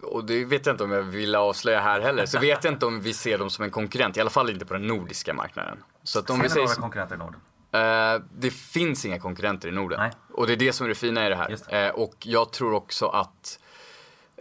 och 0.03 0.25
det 0.25 0.45
vet 0.45 0.65
jag 0.65 0.73
inte 0.73 0.83
om 0.83 0.91
jag 0.91 1.01
vill 1.01 1.35
avslöja 1.35 1.81
här 1.81 2.01
heller, 2.01 2.25
så 2.25 2.39
vet 2.39 2.63
jag 2.63 2.73
inte 2.73 2.85
om 2.85 3.01
vi 3.01 3.13
ser 3.13 3.37
dem 3.37 3.49
som 3.49 3.63
en 3.65 3.71
konkurrent. 3.71 4.17
I 4.17 4.21
alla 4.21 4.29
fall 4.29 4.49
inte 4.49 4.65
på 4.65 4.73
den 4.73 4.87
nordiska 4.87 5.33
marknaden. 5.33 5.83
Så 6.03 6.19
att 6.19 6.29
om 6.29 6.35
Ser 6.37 6.43
vi 6.43 6.49
säger 6.49 6.65
några 6.67 6.81
konkurrenter 6.81 7.15
i 7.15 7.17
Norden? 7.17 7.39
eh, 7.71 8.21
det 8.37 8.51
finns 8.51 9.05
inga 9.05 9.19
konkurrenter 9.19 9.67
i 9.69 9.71
Norden. 9.71 9.99
Nej. 9.99 10.11
Och 10.33 10.47
det 10.47 10.53
är 10.53 10.57
det 10.57 10.73
som 10.73 10.85
är 10.85 10.89
det 10.89 10.95
fina 10.95 11.25
i 11.25 11.29
det 11.29 11.35
här. 11.35 11.49
Just 11.49 11.71
Eh, 11.71 11.89
och 11.89 12.15
jag 12.19 12.51
tror 12.53 12.73
också 12.73 13.07
att, 13.07 13.59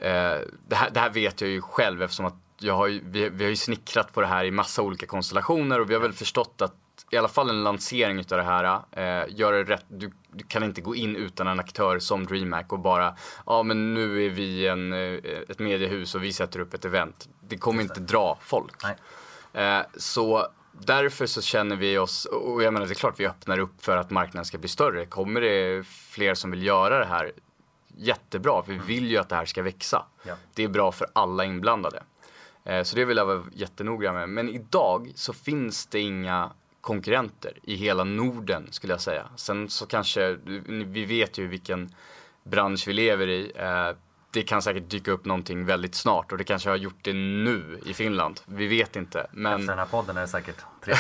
det, 0.01 0.75
här, 0.75 0.91
det 0.91 1.01
här 1.01 1.11
vet 1.11 1.41
jag 1.41 1.51
ju 1.51 1.61
själv 1.61 2.03
eftersom 2.03 2.27
att 2.27 2.37
jag 2.59 2.75
har 2.75 2.87
ju, 2.87 3.01
vi, 3.05 3.29
vi 3.29 3.45
har 3.45 3.51
ju 3.51 3.57
snickrat 3.57 4.13
på 4.13 4.21
det 4.21 4.27
här 4.27 4.45
i 4.45 4.51
massa 4.51 4.83
olika 4.83 5.07
konstellationer 5.07 5.81
och 5.81 5.91
vi 5.91 5.95
har 5.95 6.01
väl 6.01 6.13
förstått 6.13 6.63
att 6.63 6.75
i 7.11 7.17
alla 7.17 7.29
fall 7.29 7.51
en 7.51 7.65
lansering 7.65 8.19
utav 8.19 8.39
det 8.39 8.45
här, 8.45 8.83
eh, 8.91 9.25
gör 9.29 9.53
det 9.53 9.65
rätt. 9.65 9.85
Du, 9.89 10.11
du 10.33 10.45
kan 10.45 10.63
inte 10.63 10.81
gå 10.81 10.95
in 10.95 11.17
utan 11.17 11.47
en 11.47 11.61
aktör 11.61 11.99
som 11.99 12.27
DreamHack 12.27 12.73
och 12.73 12.79
bara, 12.79 13.15
ja 13.47 13.63
men 13.63 13.95
nu 13.95 14.27
är 14.27 14.31
vi 14.31 14.67
en, 14.67 14.93
eh, 14.93 15.19
ett 15.49 15.59
mediehus 15.59 16.15
och 16.15 16.25
vi 16.25 16.33
sätter 16.33 16.61
upp 16.61 16.75
ett 16.75 16.85
event. 16.85 17.29
Det 17.41 17.57
kommer 17.57 17.83
inte 17.83 18.01
dra 18.01 18.39
folk. 18.43 18.83
Eh, 19.53 19.81
så 19.97 20.47
därför 20.73 21.27
så 21.27 21.43
känner 21.43 21.77
vi 21.77 21.99
oss, 21.99 22.25
och 22.25 22.63
jag 22.63 22.73
menar 22.73 22.87
det 22.87 22.93
är 22.93 22.95
klart 22.95 23.21
vi 23.21 23.27
öppnar 23.27 23.59
upp 23.59 23.85
för 23.85 23.97
att 23.97 24.11
marknaden 24.11 24.45
ska 24.45 24.59
bli 24.59 24.69
större. 24.69 25.07
Kommer 25.07 25.41
det 25.41 25.87
fler 25.87 26.35
som 26.35 26.51
vill 26.51 26.63
göra 26.63 26.99
det 26.99 27.05
här, 27.05 27.33
jättebra, 28.01 28.63
för 28.63 28.73
vi 28.73 28.79
vill 28.79 29.11
ju 29.11 29.17
att 29.17 29.29
det 29.29 29.37
här 29.37 29.45
ska 29.45 29.63
växa. 29.63 30.07
Ja. 30.23 30.35
Det 30.55 30.65
är 30.65 30.69
bra 30.69 30.93
för 30.93 31.07
alla 31.13 31.45
inblandade. 31.45 32.03
Eh, 32.65 32.83
så 32.83 32.97
det 32.97 33.05
vill 33.05 33.17
jag 33.17 33.27
vara 33.27 33.45
jättenoga 33.53 34.13
med. 34.13 34.29
Men 34.29 34.49
idag 34.49 35.13
så 35.15 35.33
finns 35.33 35.87
det 35.87 36.01
inga 36.01 36.51
konkurrenter 36.81 37.53
i 37.63 37.75
hela 37.75 38.05
Norden 38.05 38.69
skulle 38.71 38.93
jag 38.93 39.01
säga. 39.01 39.27
Sen 39.37 39.69
så 39.69 39.87
kanske, 39.87 40.37
vi 40.67 41.05
vet 41.05 41.39
ju 41.39 41.47
vilken 41.47 41.95
bransch 42.43 42.89
vi 42.89 42.93
lever 42.93 43.29
i. 43.29 43.53
Det 44.33 44.43
kan 44.43 44.63
säkert 44.63 44.91
dyka 44.91 45.11
upp 45.11 45.25
någonting 45.25 45.65
väldigt 45.65 45.95
snart 45.95 46.33
och 46.33 46.39
det 46.39 46.45
kanske 46.45 46.69
har 46.71 46.77
gjort 46.77 46.99
det 47.03 47.13
nu 47.13 47.81
i 47.87 47.95
Finland. 47.95 48.41
Vi 48.47 48.67
vet 48.67 48.97
inte. 48.97 49.27
Men... 49.33 49.53
Efter 49.53 49.69
den 49.69 49.79
här 49.79 49.87
podden 49.87 50.17
är 50.17 50.21
det 50.21 50.29
säkert 50.29 50.65
tre 50.85 50.95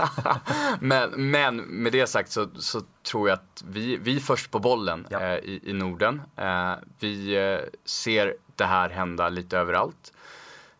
men, 0.80 1.30
men 1.30 1.56
med 1.56 1.92
det 1.92 2.06
sagt 2.06 2.30
så, 2.30 2.48
så 2.58 2.82
tror 3.02 3.28
jag 3.28 3.34
att 3.36 3.64
vi, 3.66 3.96
vi 3.96 4.16
är 4.16 4.20
först 4.20 4.50
på 4.50 4.58
bollen 4.58 5.06
Ja. 5.10 5.20
eh, 5.20 5.38
i, 5.38 5.60
i 5.64 5.72
Norden. 5.72 6.22
Eh, 6.36 6.72
vi 6.98 7.36
eh, 7.36 7.58
ser 7.84 8.34
det 8.56 8.64
här 8.64 8.90
hända 8.90 9.28
lite 9.28 9.58
överallt. 9.58 10.12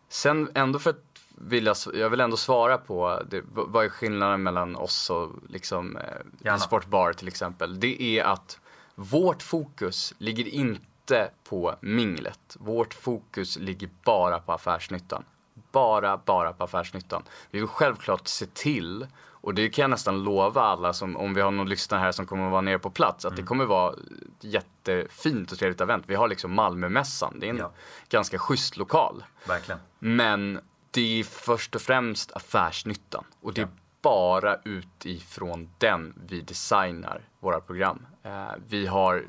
Sen 0.09 0.49
ändå 0.53 0.79
för 0.79 0.89
att 0.89 1.03
vilja, 1.37 1.73
jag 1.93 2.09
vill 2.09 2.19
ändå 2.19 2.37
svara 2.37 2.77
på 2.77 3.21
det, 3.29 3.41
vad 3.45 3.85
är 3.85 3.89
skillnaden 3.89 4.43
mellan 4.43 4.75
oss 4.75 5.09
och 5.09 5.31
liksom, 5.49 5.97
eh, 6.43 6.57
Sportbar 6.57 7.13
till 7.13 7.27
exempel. 7.27 7.79
Det 7.79 8.01
är 8.01 8.23
att 8.23 8.59
vårt 8.95 9.43
fokus 9.43 10.13
ligger 10.17 10.47
inte 10.47 10.85
inte 11.03 11.31
på 11.43 11.75
minglet. 11.81 12.57
Vårt 12.59 12.93
fokus 12.93 13.57
ligger 13.57 13.89
bara 14.03 14.39
på 14.39 14.51
affärsnyttan. 14.53 15.23
Bara, 15.71 16.17
bara 16.17 16.53
på 16.53 16.63
affärsnyttan. 16.63 17.23
Vi 17.51 17.59
vill 17.59 17.67
självklart 17.67 18.27
se 18.27 18.45
till, 18.45 19.07
och 19.17 19.53
det 19.53 19.69
kan 19.69 19.83
jag 19.83 19.89
nästan 19.89 20.23
lova 20.23 20.61
alla 20.61 20.93
som, 20.93 21.17
om 21.17 21.33
vi 21.33 21.41
har 21.41 21.51
någon 21.51 21.69
lyssnare 21.69 21.99
här 21.99 22.11
som 22.11 22.25
kommer 22.25 22.45
att 22.45 22.51
vara 22.51 22.61
nere 22.61 22.79
på 22.79 22.89
plats, 22.89 23.25
att 23.25 23.35
det 23.35 23.43
kommer 23.43 23.65
vara 23.65 23.93
ett 23.93 24.43
jättefint 24.43 25.51
och 25.51 25.57
trevligt 25.57 25.81
event. 25.81 26.03
Vi 26.07 26.15
har 26.15 26.27
liksom 26.27 26.53
Malmömässan, 26.53 27.39
det 27.39 27.49
är 27.49 27.49
en 27.49 27.63
ganska 28.09 28.39
schysst 28.39 28.77
lokal. 28.77 29.23
Verkligen. 29.47 29.79
Men 29.99 30.59
det 30.91 31.19
är 31.19 31.23
först 31.23 31.75
och 31.75 31.81
främst 31.81 32.31
affärsnyttan. 32.31 33.23
Och 33.41 33.53
det 33.53 33.61
är 33.61 33.67
bara 34.01 34.57
utifrån 34.65 35.69
den 35.77 36.13
vi 36.27 36.41
designar 36.41 37.21
våra 37.39 37.61
program. 37.61 38.05
Eh, 38.23 38.31
vi 38.67 38.87
har 38.87 39.25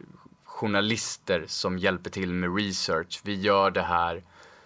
journalister 0.69 1.45
som 1.49 1.79
hjälper 1.79 2.11
till 2.11 2.33
med 2.35 2.57
research. 2.57 3.21
Vi 3.25 3.35
gör 3.41 3.71
det 3.71 3.83
här 3.83 4.23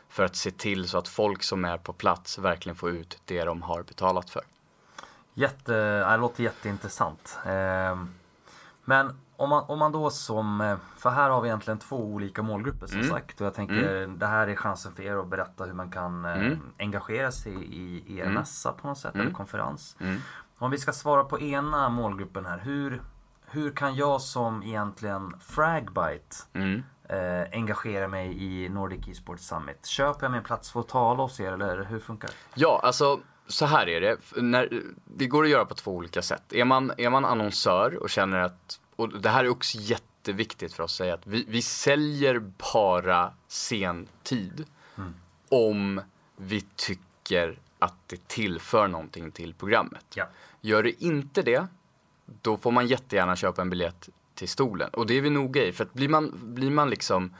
för 0.08 0.24
att 0.24 0.36
se 0.36 0.50
till 0.50 0.88
så 0.88 0.98
att 0.98 1.08
folk 1.08 1.42
som 1.42 1.64
är 1.64 1.78
på 1.78 1.92
plats 1.92 2.38
verkligen 2.38 2.76
får 2.76 2.90
ut 2.90 3.18
det 3.24 3.44
de 3.44 3.62
har 3.62 3.82
betalat 3.82 4.30
för. 4.30 4.42
Jätte, 5.34 5.72
det 6.10 6.16
låter 6.16 6.42
jätteintressant. 6.42 7.38
Ehm, 7.46 8.14
men 8.84 9.18
om 9.36 9.48
man, 9.50 9.64
om 9.68 9.78
man 9.78 9.92
då 9.92 10.10
som, 10.10 10.60
eh, 10.60 10.76
för 10.96 11.10
här 11.10 11.30
har 11.30 11.40
vi 11.40 11.48
egentligen 11.48 11.78
två 11.78 11.96
olika 11.96 12.42
målgrupper 12.42 12.86
som 12.86 12.98
Mm. 12.98 13.10
sagt. 13.10 13.40
Och 13.40 13.46
jag 13.46 13.54
tänker 13.54 14.06
det 14.06 14.26
här 14.26 14.46
är 14.48 14.56
chansen 14.56 14.92
för 14.92 15.02
er 15.02 15.16
att 15.16 15.26
berätta 15.28 15.64
hur 15.64 15.72
man 15.72 15.90
kan 15.90 16.24
eh, 16.24 16.32
Mm. 16.46 16.58
engagera 16.78 17.32
sig 17.32 17.52
i 17.52 18.18
er 18.18 18.22
Mm. 18.22 18.34
mässa 18.34 18.72
på 18.72 18.86
något 18.88 18.98
sätt, 18.98 19.14
Mm. 19.14 19.26
eller 19.26 19.36
konferens. 19.36 19.96
Mm. 20.00 20.18
Om 20.58 20.70
vi 20.70 20.78
ska 20.78 20.92
svara 20.92 21.24
på 21.24 21.40
ena 21.40 21.88
målgruppen 21.88 22.46
här. 22.46 22.58
Hur, 22.58 23.02
hur 23.50 23.70
kan 23.70 23.94
jag 23.94 24.20
som 24.20 24.62
egentligen 24.62 25.34
Fragbite 25.40 26.36
Mm. 26.52 26.82
eh, 27.08 27.48
engagera 27.52 28.08
mig 28.08 28.44
i 28.44 28.68
Nordic 28.68 29.08
Esports 29.08 29.46
Summit? 29.46 29.86
Köper 29.86 30.24
jag 30.24 30.30
mig 30.30 30.38
en 30.38 30.44
plats 30.44 30.70
för 30.72 30.80
att 30.80 30.88
tala 30.88 31.22
hos 31.22 31.40
er 31.40 31.52
eller 31.52 31.84
hur 31.84 31.98
funkar 32.00 32.28
det? 32.28 32.34
Ja, 32.54 32.80
alltså 32.84 33.20
så 33.46 33.66
här 33.66 33.88
är 33.88 34.00
det. 34.00 34.16
När, 34.36 34.82
det 35.04 35.26
går 35.26 35.44
att 35.44 35.50
göra 35.50 35.64
på 35.64 35.74
två 35.74 35.94
olika 35.96 36.22
sätt. 36.22 36.52
Är 36.52 36.64
man, 36.64 36.92
är 36.98 37.10
man 37.10 37.24
annonsör 37.24 38.02
och 38.02 38.10
känner 38.10 38.38
att, 38.38 38.80
och 38.96 39.08
det 39.20 39.28
här 39.28 39.44
är 39.44 39.48
också 39.48 39.78
jätteviktigt 39.80 40.72
för 40.72 40.82
oss 40.82 40.92
att 40.92 40.96
säga 40.96 41.14
att 41.14 41.26
vi, 41.26 41.44
vi 41.48 41.62
säljer 41.62 42.38
bara 42.72 43.32
sentid 43.48 44.64
om 45.50 46.00
vi 46.36 46.60
tycker 46.76 47.58
att 47.78 47.94
det 48.06 48.28
tillför 48.28 48.88
någonting 48.88 49.30
till 49.30 49.54
programmet. 49.54 50.04
Ja. 50.14 50.24
Gör 50.60 50.82
det 50.82 51.04
inte 51.04 51.42
det, 51.42 51.66
då 52.42 52.56
får 52.56 52.70
man 52.70 52.86
jättegärna 52.86 53.36
köpa 53.36 53.62
en 53.62 53.70
biljett 53.70 54.08
till 54.34 54.48
stolen. 54.48 54.90
Och 54.92 55.06
det 55.06 55.14
är 55.14 55.20
vi 55.20 55.30
noga 55.30 55.64
i, 55.64 55.72
för 55.72 55.84
att 55.84 55.94
blir 55.94 56.08
man, 56.08 56.32
blir 56.42 56.70
man 56.70 56.90
liksom 56.90 57.30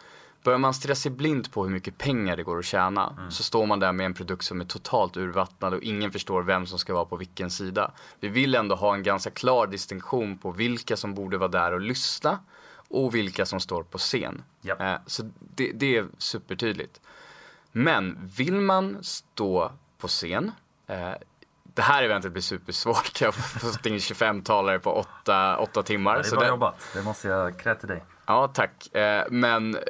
Börjar 0.42 0.59
man 0.59 0.74
stirra 0.74 0.94
sig 0.94 1.11
blind 1.11 1.53
på 1.53 1.64
hur 1.64 1.70
mycket 1.70 1.98
pengar 1.98 2.37
det 2.37 2.42
går 2.42 2.59
att 2.59 2.64
tjäna 2.64 3.29
så 3.31 3.42
står 3.42 3.66
man 3.66 3.81
där 3.81 3.92
med 3.92 4.07
en 4.07 4.14
produkt 4.14 4.44
som 4.44 4.61
är 4.61 4.64
totalt 4.64 5.16
urvattnad 5.16 5.74
och 5.74 5.83
ingen 5.83 6.12
förstår 6.12 6.42
vem 6.42 6.66
som 6.66 6.79
ska 6.79 6.94
vara 6.94 7.05
på 7.05 7.16
vilken 7.16 7.51
sida. 7.51 7.90
Vi 8.20 8.29
vill 8.29 8.55
ändå 8.55 8.74
ha 8.74 8.94
en 8.94 9.03
ganska 9.03 9.31
klar 9.31 9.66
distinktion 9.66 10.38
på 10.38 10.51
vilka 10.51 10.96
som 10.96 11.14
borde 11.14 11.38
vara 11.38 11.48
där 11.48 11.72
och 11.72 11.81
lyssna 11.81 12.38
och 12.88 13.14
vilka 13.14 13.46
som 13.46 13.61
står 13.61 13.83
på 13.83 13.98
scen. 13.98 14.42
Japp. 14.61 14.81
Eh, 14.81 14.94
så 15.07 15.31
det, 15.55 15.72
det 15.72 15.96
är 15.96 16.07
supertydligt. 16.18 17.01
Men 17.72 18.18
vill 18.37 18.61
man 18.61 18.98
stå 19.03 19.72
på 19.98 20.09
scen, 20.09 20.53
eh, 20.87 21.12
det 21.79 21.83
här 21.83 22.03
eventet 22.03 22.33
blir 22.33 22.43
supersvårt. 22.43 23.21
Jag 23.21 23.29
har 23.29 23.33
fått 23.33 23.87
in 23.87 24.01
25 24.01 24.43
talare 24.43 24.79
på 24.79 24.93
8, 24.93 25.57
8 25.59 25.83
timmar. 25.83 26.19
det 26.23 26.29
är 26.29 26.31
bra 26.31 26.41
det- 26.41 26.49
jobbat. 26.49 26.75
Det 26.95 27.03
måste 27.03 27.29
jag 27.29 27.59
cred 27.59 27.79
till 27.79 27.88
dig. 27.88 28.05
Ja, 28.27 28.49
tack. 28.49 28.95
Eh, 28.95 29.25
men 29.31 29.75
eh, 29.75 29.81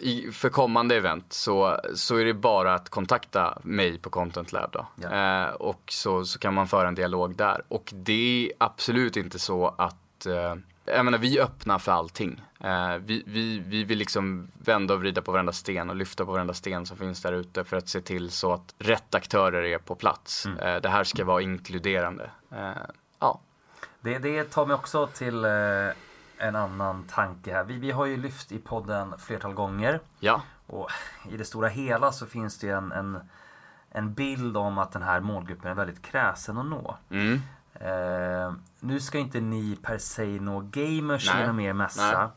i, 0.00 0.30
för 0.32 0.48
kommande 0.48 0.96
event 0.96 1.32
så, 1.32 1.80
så 1.94 2.16
är 2.16 2.24
det 2.24 2.34
bara 2.34 2.74
att 2.74 2.88
kontakta 2.88 3.58
mig 3.62 3.98
på 3.98 4.10
Content 4.10 4.52
Lab 4.52 4.70
då. 4.72 4.86
Ja. 4.96 5.42
Eh, 5.42 5.50
och 5.54 5.82
så, 5.88 6.24
så 6.24 6.38
kan 6.38 6.54
man 6.54 6.68
föra 6.68 6.88
en 6.88 6.94
dialog 6.94 7.36
där. 7.36 7.62
Och 7.68 7.90
det 7.94 8.46
är 8.46 8.52
absolut 8.58 9.16
inte 9.16 9.38
så 9.38 9.74
att 9.78 10.26
eh, 10.26 10.54
jag 10.96 11.04
menar, 11.04 11.18
vi 11.18 11.38
är 11.38 11.42
öppna 11.42 11.78
för 11.78 11.92
allting. 11.92 12.42
Eh, 12.60 12.96
vi, 12.96 13.22
vi, 13.26 13.58
vi 13.58 13.84
vill 13.84 13.98
liksom 13.98 14.50
vända 14.58 14.94
och 14.94 15.00
vrida 15.00 15.22
på 15.22 15.32
varenda 15.32 15.52
sten 15.52 15.90
och 15.90 15.96
lyfta 15.96 16.24
på 16.24 16.32
varenda 16.32 16.54
sten 16.54 16.86
som 16.86 16.96
finns 16.96 17.22
där 17.22 17.32
ute 17.32 17.64
för 17.64 17.76
att 17.76 17.88
se 17.88 18.00
till 18.00 18.30
så 18.30 18.52
att 18.52 18.74
rätt 18.78 19.14
aktörer 19.14 19.62
är 19.62 19.78
på 19.78 19.94
plats. 19.94 20.46
Eh, 20.46 20.80
det 20.80 20.88
här 20.88 21.04
ska 21.04 21.24
vara 21.24 21.42
inkluderande. 21.42 22.30
Eh, 22.50 22.70
ja. 23.18 23.40
Det, 24.00 24.18
det 24.18 24.44
tar 24.44 24.66
mig 24.66 24.74
också 24.74 25.06
till 25.06 25.44
en 26.38 26.56
annan 26.56 27.04
tanke 27.04 27.52
här. 27.52 27.64
Vi, 27.64 27.78
vi 27.78 27.90
har 27.90 28.06
ju 28.06 28.16
lyft 28.16 28.52
i 28.52 28.58
podden 28.58 29.14
flertal 29.18 29.54
gånger. 29.54 30.00
Ja. 30.20 30.42
Och 30.66 30.90
i 31.30 31.36
det 31.36 31.44
stora 31.44 31.68
hela 31.68 32.12
så 32.12 32.26
finns 32.26 32.58
det 32.58 32.68
en, 32.68 32.92
en, 32.92 33.18
en 33.90 34.14
bild 34.14 34.56
om 34.56 34.78
att 34.78 34.92
den 34.92 35.02
här 35.02 35.20
målgruppen 35.20 35.70
är 35.70 35.74
väldigt 35.74 36.02
kräsen 36.02 36.58
att 36.58 36.66
nå. 36.66 36.96
Mm. 37.10 37.40
Eh, 37.80 38.52
nu 38.80 39.00
ska 39.00 39.18
inte 39.18 39.40
ni 39.40 39.78
per 39.82 39.98
se 39.98 40.40
nå 40.40 40.60
gamers 40.70 41.30
Nej. 41.32 41.40
genom 41.40 41.60
er 41.60 41.72
mässa. 41.72 42.18
Nej. 42.18 42.28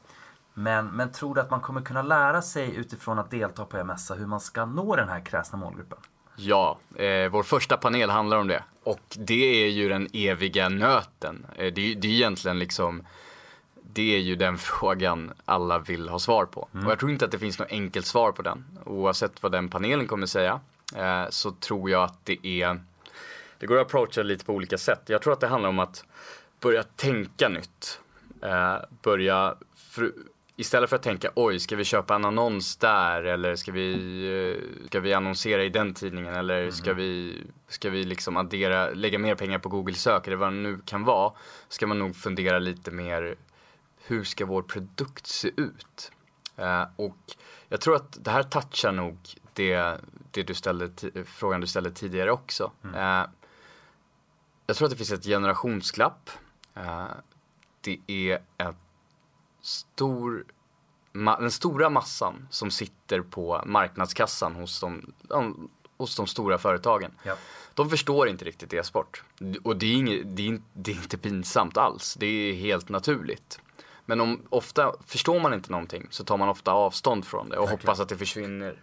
Men, 0.54 0.88
men 0.88 1.12
tror 1.12 1.36
du 1.36 1.42
att 1.42 1.52
man 1.52 1.62
kommer 1.62 1.82
kunna 1.82 2.02
lära 2.02 2.42
sig 2.42 2.76
utifrån 2.76 3.20
att 3.20 3.32
delta 3.32 3.66
på 3.66 3.78
er 3.78 3.84
mässa 3.84 4.14
hur 4.14 4.26
man 4.26 4.40
ska 4.40 4.66
nå 4.66 4.96
den 4.96 5.10
här 5.10 5.20
kräsna 5.20 5.58
målgruppen? 5.58 5.98
Ja, 6.36 6.78
eh, 6.96 7.30
vår 7.30 7.44
första 7.44 7.78
panel 7.78 8.10
handlar 8.10 8.38
om 8.38 8.48
det. 8.48 8.64
Och 8.84 9.18
det 9.18 9.66
är 9.66 9.70
ju 9.70 9.90
den 9.90 10.08
eviga 10.14 10.70
nöten. 10.70 11.46
Eh, 11.56 11.74
det, 11.74 11.94
det 11.94 12.08
är 12.08 12.12
egentligen 12.12 12.60
liksom, 12.60 13.04
det 13.94 14.16
är 14.16 14.20
ju 14.20 14.36
den 14.36 14.58
frågan 14.58 15.34
alla 15.46 15.80
vill 15.80 16.10
ha 16.10 16.20
svar 16.20 16.46
på. 16.46 16.62
Och 16.62 16.92
jag 16.92 17.00
tror 17.00 17.12
inte 17.12 17.26
att 17.26 17.32
det 17.32 17.40
finns 17.40 17.60
något 17.60 17.72
enkelt 17.72 18.06
svar 18.06 18.32
på 18.32 18.42
den. 18.42 18.66
Oavsett 18.86 19.44
vad 19.44 19.52
den 19.52 19.70
panelen 19.70 20.08
kommer 20.08 20.26
säga, 20.26 20.60
eh, 20.96 21.26
så 21.30 21.52
tror 21.52 21.90
jag 21.90 22.04
att 22.04 22.20
det 22.24 22.48
är, 22.48 22.82
det 23.64 23.68
går 23.68 23.78
att 23.78 23.88
approacha 23.88 24.24
lite 24.24 24.46
på 24.46 24.54
olika 24.54 24.78
sätt. 24.78 25.02
Jag 25.06 25.22
tror 25.22 25.34
att 25.34 25.40
det 25.40 25.48
handlar 25.48 25.70
om 25.70 25.80
att 25.80 26.06
börja 26.60 26.84
tänka 26.84 27.50
nytt. 27.50 28.00
Eh, 28.42 28.76
börja, 29.02 29.56
för, 29.76 30.12
istället 30.56 30.90
för 30.90 30.96
att 30.96 31.04
tänka 31.04 31.32
oj, 31.36 31.60
ska 31.60 31.76
vi 31.76 31.84
köpa 31.84 32.16
en 32.16 32.26
annons 32.26 32.78
där 32.78 33.24
eller 33.24 33.56
ska 33.56 33.72
vi, 33.72 33.94
eh, 34.54 34.88
ska 34.88 35.00
vi 35.00 35.14
annonsera 35.14 35.64
i 35.64 35.70
den 35.70 35.94
tidningen 35.94 36.36
eller 36.36 36.72
ska 36.72 36.94
vi, 36.94 37.44
ska 37.68 37.90
vi 37.90 38.04
liksom 38.04 38.38
addera, 38.38 38.90
lägga 38.90 39.20
mer 39.20 39.36
pengar 39.36 39.60
på 39.60 39.70
Google 39.70 39.96
sök 39.96 40.28
eller 40.28 40.38
vad 40.38 40.50
det 40.50 40.58
nu 40.58 40.80
kan 40.86 41.04
vara. 41.04 41.34
Ska 41.68 41.88
man 41.88 42.00
nog 42.00 42.16
fundera 42.16 42.60
lite 42.60 42.92
mer, 42.92 43.36
hur 44.06 44.24
ska 44.24 44.46
vår 44.46 44.62
produkt 44.62 45.28
se 45.28 45.52
ut? 45.58 46.12
Eh, 46.58 46.86
och 46.96 47.18
jag 47.70 47.82
tror 47.82 47.96
att 47.96 48.24
det 48.24 48.32
här 48.32 48.44
touchar 48.44 48.92
nog 48.92 49.18
det, 49.54 49.98
det 50.32 50.44
du 50.44 50.54
ställde, 50.54 50.92
frågan 51.26 51.62
du 51.62 51.68
ställde 51.68 51.92
tidigare 51.92 52.32
också. 52.32 52.72
Eh, 52.96 53.24
jag 54.66 54.76
tror 54.76 54.86
att 54.86 54.92
det 54.92 54.98
finns 54.98 55.12
ett 55.12 55.26
generationsglapp. 55.26 56.30
Eh, 56.76 57.06
det 57.82 58.00
är 58.08 58.42
en 58.58 58.76
stor, 59.62 60.46
den 61.14 61.52
stora 61.52 61.90
massan 61.90 62.48
som 62.50 62.72
sitter 62.72 63.22
på 63.22 63.64
marknadskassan 63.66 64.56
hos 64.56 64.80
de, 64.80 65.14
hos 65.98 66.16
de 66.16 66.28
stora 66.28 66.58
företagen. 66.58 67.12
Ja. 67.24 67.36
De 67.74 67.90
förstår 67.90 68.28
inte 68.28 68.46
riktigt 68.46 68.74
e-sport. 68.74 69.24
Och 69.64 69.78
det 69.78 69.86
är, 69.86 69.94
inget, 69.96 70.38
det, 70.38 70.48
är, 70.48 70.62
det 70.74 70.92
är 70.92 70.96
inte 70.96 71.18
pinsamt 71.18 71.78
alls. 71.78 72.16
Det 72.20 72.26
är 72.26 72.54
helt 72.54 72.90
naturligt. 72.90 73.60
Men 74.06 74.22
om, 74.22 74.42
ofta 74.50 74.96
förstår 75.06 75.40
man 75.40 75.54
inte 75.54 75.72
någonting 75.72 76.08
så 76.10 76.24
tar 76.24 76.38
man 76.38 76.50
ofta 76.50 76.72
avstånd 76.72 77.26
från 77.26 77.50
det 77.50 77.58
och 77.58 77.70
hoppas 77.70 78.00
att 78.00 78.10
det 78.10 78.18
försvinner. 78.18 78.82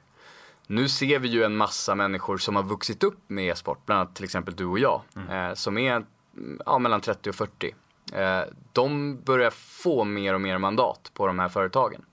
Nu 0.71 0.89
ser 0.89 1.19
vi 1.19 1.29
ju 1.29 1.45
en 1.45 1.57
massa 1.57 1.95
människor 1.95 2.39
som 2.39 2.57
har 2.57 2.63
vuxit 2.63 3.05
upp 3.05 3.19
med 3.27 3.49
e-sport, 3.49 3.87
bland 3.87 4.01
annat 4.01 4.15
till 4.15 4.25
exempel 4.25 4.55
du 4.55 4.65
och 4.65 4.79
jag, 4.79 5.03
eh, 5.31 5.55
som 5.55 5.79
är 5.79 5.93
mm, 6.37 6.61
ja, 6.67 6.79
mellan 6.79 7.01
30 7.01 7.31
och 7.31 7.35
40. 7.35 7.75
Eh, 8.13 8.41
de 8.73 9.21
börjar 9.21 9.51
få 9.51 10.05
mer 10.05 10.35
och 10.35 10.41
mer 10.41 10.59
mandat 10.59 11.11
på 11.15 11.27
de 11.27 11.39
här 11.39 11.49
företagen. 11.49 12.05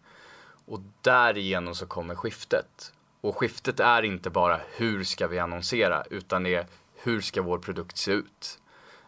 Och 0.65 0.80
därigenom 1.02 1.76
så 1.76 1.86
kommer 1.86 2.15
skiftet. 2.15 2.93
Och 3.22 3.38
skiftet 3.38 3.80
är 3.80 4.04
inte 4.04 4.30
bara 4.30 4.60
hur 4.76 5.04
ska 5.04 5.28
vi 5.28 5.39
annonsera, 5.39 6.04
utan 6.10 6.43
det 6.43 6.56
är 6.56 6.65
hur 6.96 7.22
ska 7.22 7.41
vår 7.41 7.58
produkt 7.58 7.98
se 7.98 8.12
ut. 8.12 8.60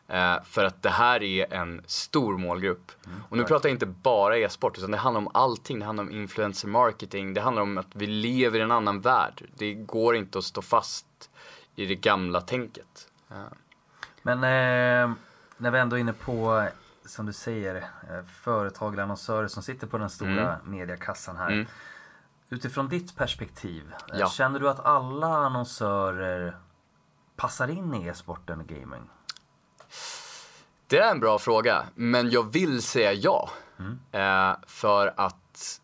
Eh, 0.10 0.44
för 0.44 0.64
att 0.66 0.82
det 0.82 0.90
här 0.90 1.24
är 1.24 1.54
en 1.54 1.82
stor 1.88 2.38
målgrupp. 2.38 2.92
och 3.30 3.38
nu 3.38 3.44
pratar 3.44 3.70
jag 3.70 3.76
inte 3.76 3.86
bara 3.86 4.38
e-sport, 4.38 4.78
utan 4.78 4.92
det 4.92 4.98
handlar 4.98 5.22
om 5.22 5.30
allting. 5.34 5.80
Det 5.80 5.86
handlar 5.86 6.04
om 6.04 6.12
influencer 6.12 6.68
marketing, 6.68 7.34
det 7.34 7.42
handlar 7.42 7.62
om 7.62 7.78
att 7.78 7.88
vi 7.96 8.08
lever 8.08 8.60
i 8.60 8.62
en 8.62 8.72
annan 8.72 9.02
värld. 9.02 9.44
Det 9.58 9.74
går 9.74 10.16
inte 10.16 10.38
att 10.38 10.44
stå 10.44 10.62
fast 10.62 11.06
i 11.76 11.86
det 11.86 11.96
gamla 11.96 12.42
tänket. 12.42 13.08
Eh, 13.32 13.38
Men 14.22 14.38
eh, 14.44 15.16
när 15.58 15.72
vi 15.72 15.80
ändå 15.80 15.96
är 15.96 16.00
inne 16.00 16.14
på, 16.14 16.68
som 17.06 17.26
du 17.26 17.34
säger, 17.34 17.76
eh, 17.76 18.26
företag 18.42 18.94
eller 18.94 19.04
annonsörer 19.04 19.48
som 19.48 19.64
sitter 19.64 19.88
på 19.88 19.98
den 19.98 20.10
stora 20.10 20.58
mediakassan 20.64 21.38
här. 21.38 21.52
Mm. 21.52 21.66
Utifrån 22.50 22.88
ditt 22.88 23.16
perspektiv, 23.16 23.94
Ja. 24.14 24.28
känner 24.30 24.60
du 24.60 24.70
att 24.70 24.86
alla 24.86 25.28
annonsörer 25.28 26.58
passar 27.36 27.68
in 27.68 27.94
i 27.94 28.08
e-sporten 28.08 28.60
och 28.60 28.68
gaming? 28.68 29.10
Det 30.90 31.00
är 31.00 31.12
en 31.12 31.20
bra 31.20 31.40
fråga, 31.40 31.86
men 31.96 32.32
jag 32.32 32.52
vill 32.52 32.82
säga 32.82 33.14
ja. 33.14 33.50
Eh, 34.12 34.56
för 34.68 35.14
att 35.18 35.82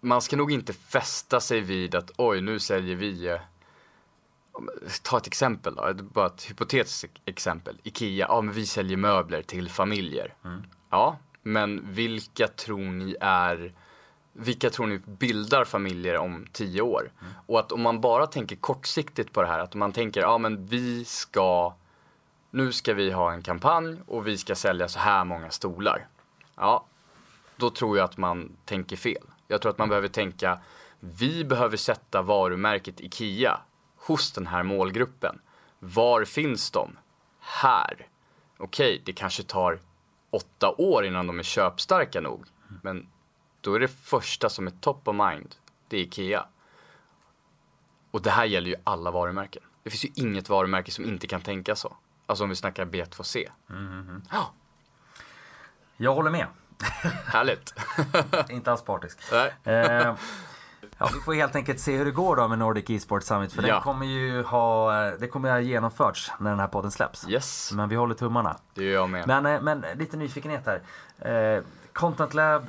man 0.00 0.22
ska 0.22 0.36
nog 0.36 0.52
inte 0.52 0.72
fästa 0.72 1.40
sig 1.40 1.60
vid 1.60 1.94
att 1.94 2.10
oj, 2.16 2.40
nu 2.40 2.58
säljer 2.58 2.96
vi 2.96 3.26
eh, 3.26 3.40
Ta 5.02 5.16
ett 5.16 5.26
exempel 5.26 5.74
då, 5.74 5.94
bara 5.94 6.26
ett 6.26 6.50
hypotetiskt 6.50 7.20
exempel. 7.24 7.80
Ikea, 7.82 8.26
ja 8.28 8.40
men 8.40 8.54
vi 8.54 8.66
säljer 8.66 8.96
möbler 8.96 9.42
till 9.42 9.70
familjer. 9.70 10.34
Ja, 10.90 11.18
men 11.42 11.94
vilka 11.94 12.48
tror 12.48 12.78
ni 12.78 13.16
är 13.20 13.72
vilka 14.32 14.70
tror 14.70 14.86
ni 14.86 14.98
bildar 14.98 15.64
familjer 15.64 16.16
om 16.16 16.46
tio 16.52 16.82
år? 16.82 17.12
Och 17.46 17.58
att 17.58 17.72
om 17.72 17.82
man 17.82 18.00
bara 18.00 18.26
tänker 18.26 18.56
kortsiktigt 18.56 19.32
på 19.32 19.42
det 19.42 19.48
här, 19.48 19.58
att 19.58 19.74
man 19.74 19.92
tänker, 19.92 20.20
ja 20.20 20.38
men 20.38 20.66
vi 20.66 21.04
ska, 21.04 21.74
nu 22.58 22.72
ska 22.72 22.94
vi 22.94 23.10
ha 23.10 23.32
en 23.32 23.42
kampanj 23.42 23.96
och 24.06 24.26
vi 24.26 24.38
ska 24.38 24.54
sälja 24.54 24.88
så 24.88 24.98
här 24.98 25.24
många 25.24 25.50
stolar. 25.50 26.06
Ja, 26.54 26.84
då 27.56 27.70
tror 27.70 27.96
jag 27.96 28.04
att 28.04 28.16
man 28.16 28.56
tänker 28.64 28.96
fel. 28.96 29.22
Jag 29.48 29.62
tror 29.62 29.72
att 29.72 29.78
man 29.78 29.88
behöver 29.88 30.08
tänka, 30.08 30.58
vi 31.00 31.44
behöver 31.44 31.76
sätta 31.76 32.22
varumärket 32.22 33.00
IKEA 33.00 33.60
hos 33.96 34.32
den 34.32 34.46
här 34.46 34.62
målgruppen. 34.62 35.40
Var 35.78 36.24
finns 36.24 36.70
de? 36.70 36.96
Här. 37.40 38.06
Okej, 38.56 39.02
det 39.04 39.12
kanske 39.12 39.42
tar 39.42 39.80
åtta 40.30 40.74
år 40.78 41.04
innan 41.04 41.26
de 41.26 41.38
är 41.38 41.42
köpstarka 41.42 42.20
nog. 42.20 42.46
Men 42.82 43.06
då 43.60 43.74
är 43.74 43.80
det 43.80 43.88
första 43.88 44.48
som 44.48 44.66
är 44.66 44.72
top 44.80 45.08
of 45.08 45.16
mind, 45.16 45.54
det 45.88 45.96
är 45.96 46.00
IKEA. 46.00 46.46
Och 48.10 48.22
det 48.22 48.30
här 48.30 48.44
gäller 48.44 48.70
ju 48.70 48.76
alla 48.84 49.10
varumärken. 49.10 49.62
Det 49.82 49.90
finns 49.90 50.04
ju 50.04 50.10
inget 50.14 50.48
varumärke 50.48 50.90
som 50.90 51.04
inte 51.04 51.26
kan 51.26 51.40
tänka 51.40 51.76
så. 51.76 51.96
Alltså 52.28 52.44
om 52.44 52.50
vi 52.50 52.56
snackar 52.56 52.84
B2C. 52.86 53.48
Ja, 54.30 54.52
Jag 55.96 56.14
håller 56.14 56.30
med. 56.30 56.46
härligt. 57.26 57.74
Inte 58.50 58.72
alls 58.72 58.82
partisk. 58.82 59.18
Eh, 59.64 59.72
ja, 60.98 61.08
vi 61.14 61.20
får 61.24 61.34
helt 61.34 61.56
enkelt 61.56 61.80
se 61.80 61.96
hur 61.96 62.04
det 62.04 62.10
går 62.10 62.36
då 62.36 62.48
med 62.48 62.58
Nordic 62.58 62.90
e-sport 62.90 63.22
Summit. 63.22 63.52
För 63.52 63.62
Ja. 63.62 63.74
det 63.74 63.80
kommer 63.80 64.06
ju 64.06 64.42
ha, 64.42 64.92
det 65.10 65.28
kommer 65.28 65.50
ha 65.50 65.60
genomförts 65.60 66.32
när 66.38 66.50
den 66.50 66.60
här 66.60 66.66
podden 66.68 66.90
släpps. 66.90 67.28
Yes, 67.28 67.72
Men 67.72 67.88
vi 67.88 67.96
håller 67.96 68.14
tummarna. 68.14 68.56
det 68.74 68.84
gör 68.84 68.92
jag 68.92 69.10
med. 69.10 69.26
Men, 69.26 69.46
eh, 69.46 69.60
men 69.62 69.84
lite 69.94 70.16
nyfikenhet 70.16 70.66
här. 70.66 70.82
Eh, 71.56 71.62
Content 71.92 72.34
Lab, 72.34 72.66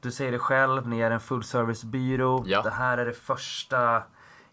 du 0.00 0.12
säger 0.12 0.32
det 0.32 0.38
själv, 0.38 0.88
ni 0.88 1.00
är 1.00 1.10
en 1.10 1.20
full 1.20 1.44
servicebyrå. 1.44 2.42
Ja. 2.46 2.62
Det 2.62 2.70
här 2.70 2.98
är 2.98 3.06
det 3.06 3.12
första 3.14 4.02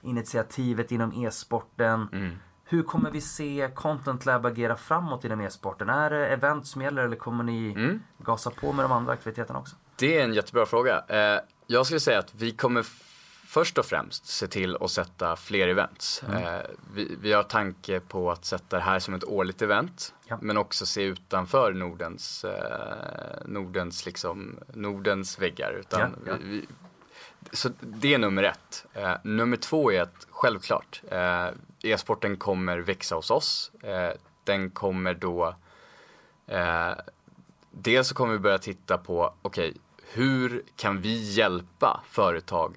initiativet 0.02 0.92
inom 0.92 1.26
e-sporten. 1.26 2.08
Mm. 2.12 2.40
Hur 2.70 2.84
kommer 2.84 3.12
vi 3.12 3.22
se 3.22 3.70
Content 3.76 4.26
Lab 4.26 4.46
agera 4.46 4.78
framåt 4.78 5.26
inom 5.26 5.42
e-sporten? 5.42 5.90
Är 5.90 6.10
det 6.10 6.28
event 6.28 6.68
som 6.68 6.82
gäller 6.82 7.04
eller 7.04 7.16
kommer 7.16 7.44
ni 7.44 7.72
Mm. 7.72 8.00
gasa 8.18 8.50
på 8.52 8.74
med 8.74 8.86
de 8.86 8.92
andra 8.92 9.14
aktiviteterna 9.14 9.60
också? 9.60 9.76
Det 9.96 10.20
är 10.20 10.24
en 10.24 10.34
jättebra 10.34 10.66
fråga. 10.66 11.04
Eh, 11.08 11.40
jag 11.68 11.86
skulle 11.86 12.00
säga 12.00 12.20
att 12.20 12.34
vi 12.36 12.52
kommer 12.52 12.86
först 13.48 13.78
och 13.78 13.86
främst 13.86 14.26
se 14.26 14.48
till 14.48 14.78
att 14.82 14.92
sätta 14.92 15.36
fler 15.36 15.68
events. 15.68 16.24
Eh, 16.24 16.62
vi, 16.94 17.18
vi 17.22 17.34
har 17.34 17.44
tanke 17.44 18.00
på 18.00 18.32
att 18.32 18.46
sätta 18.46 18.76
det 18.78 18.84
här 18.84 19.00
som 19.00 19.14
ett 19.14 19.24
årligt 19.24 19.62
event. 19.62 20.14
Ja. 20.28 20.38
Men 20.42 20.58
också 20.58 20.86
se 20.86 21.04
utanför 21.04 21.74
Nordens, 21.74 22.44
eh, 22.44 23.46
Nordens, 23.46 24.06
liksom, 24.06 24.60
Nordens 24.74 25.40
väggar. 25.40 25.72
Utan 25.80 26.00
Ja, 26.00 26.08
ja. 26.26 26.34
Vi, 26.44 26.68
så 27.54 27.70
det 27.80 28.14
är 28.14 28.18
nummer 28.18 28.44
ett. 28.44 28.86
Eh, 28.94 29.14
nummer 29.24 29.58
två 29.58 29.92
är 29.92 30.02
att 30.02 30.28
självklart, 30.30 31.02
eh, 31.12 31.48
e-sporten 31.84 32.38
kommer 32.38 32.78
växa 32.78 33.16
hos 33.16 33.32
oss. 33.32 33.72
Eh, 33.84 34.12
den 34.44 34.70
kommer 34.70 35.14
då 35.14 35.56
Eh, 36.48 36.98
dels 37.72 38.08
så 38.08 38.16
kommer 38.16 38.34
vi 38.34 38.40
börja 38.40 38.58
titta 38.58 38.98
på, 38.98 39.34
okej, 39.42 39.74
hur 40.12 40.64
kan 40.76 41.02
vi 41.02 41.34
hjälpa 41.34 42.04
företag 42.10 42.76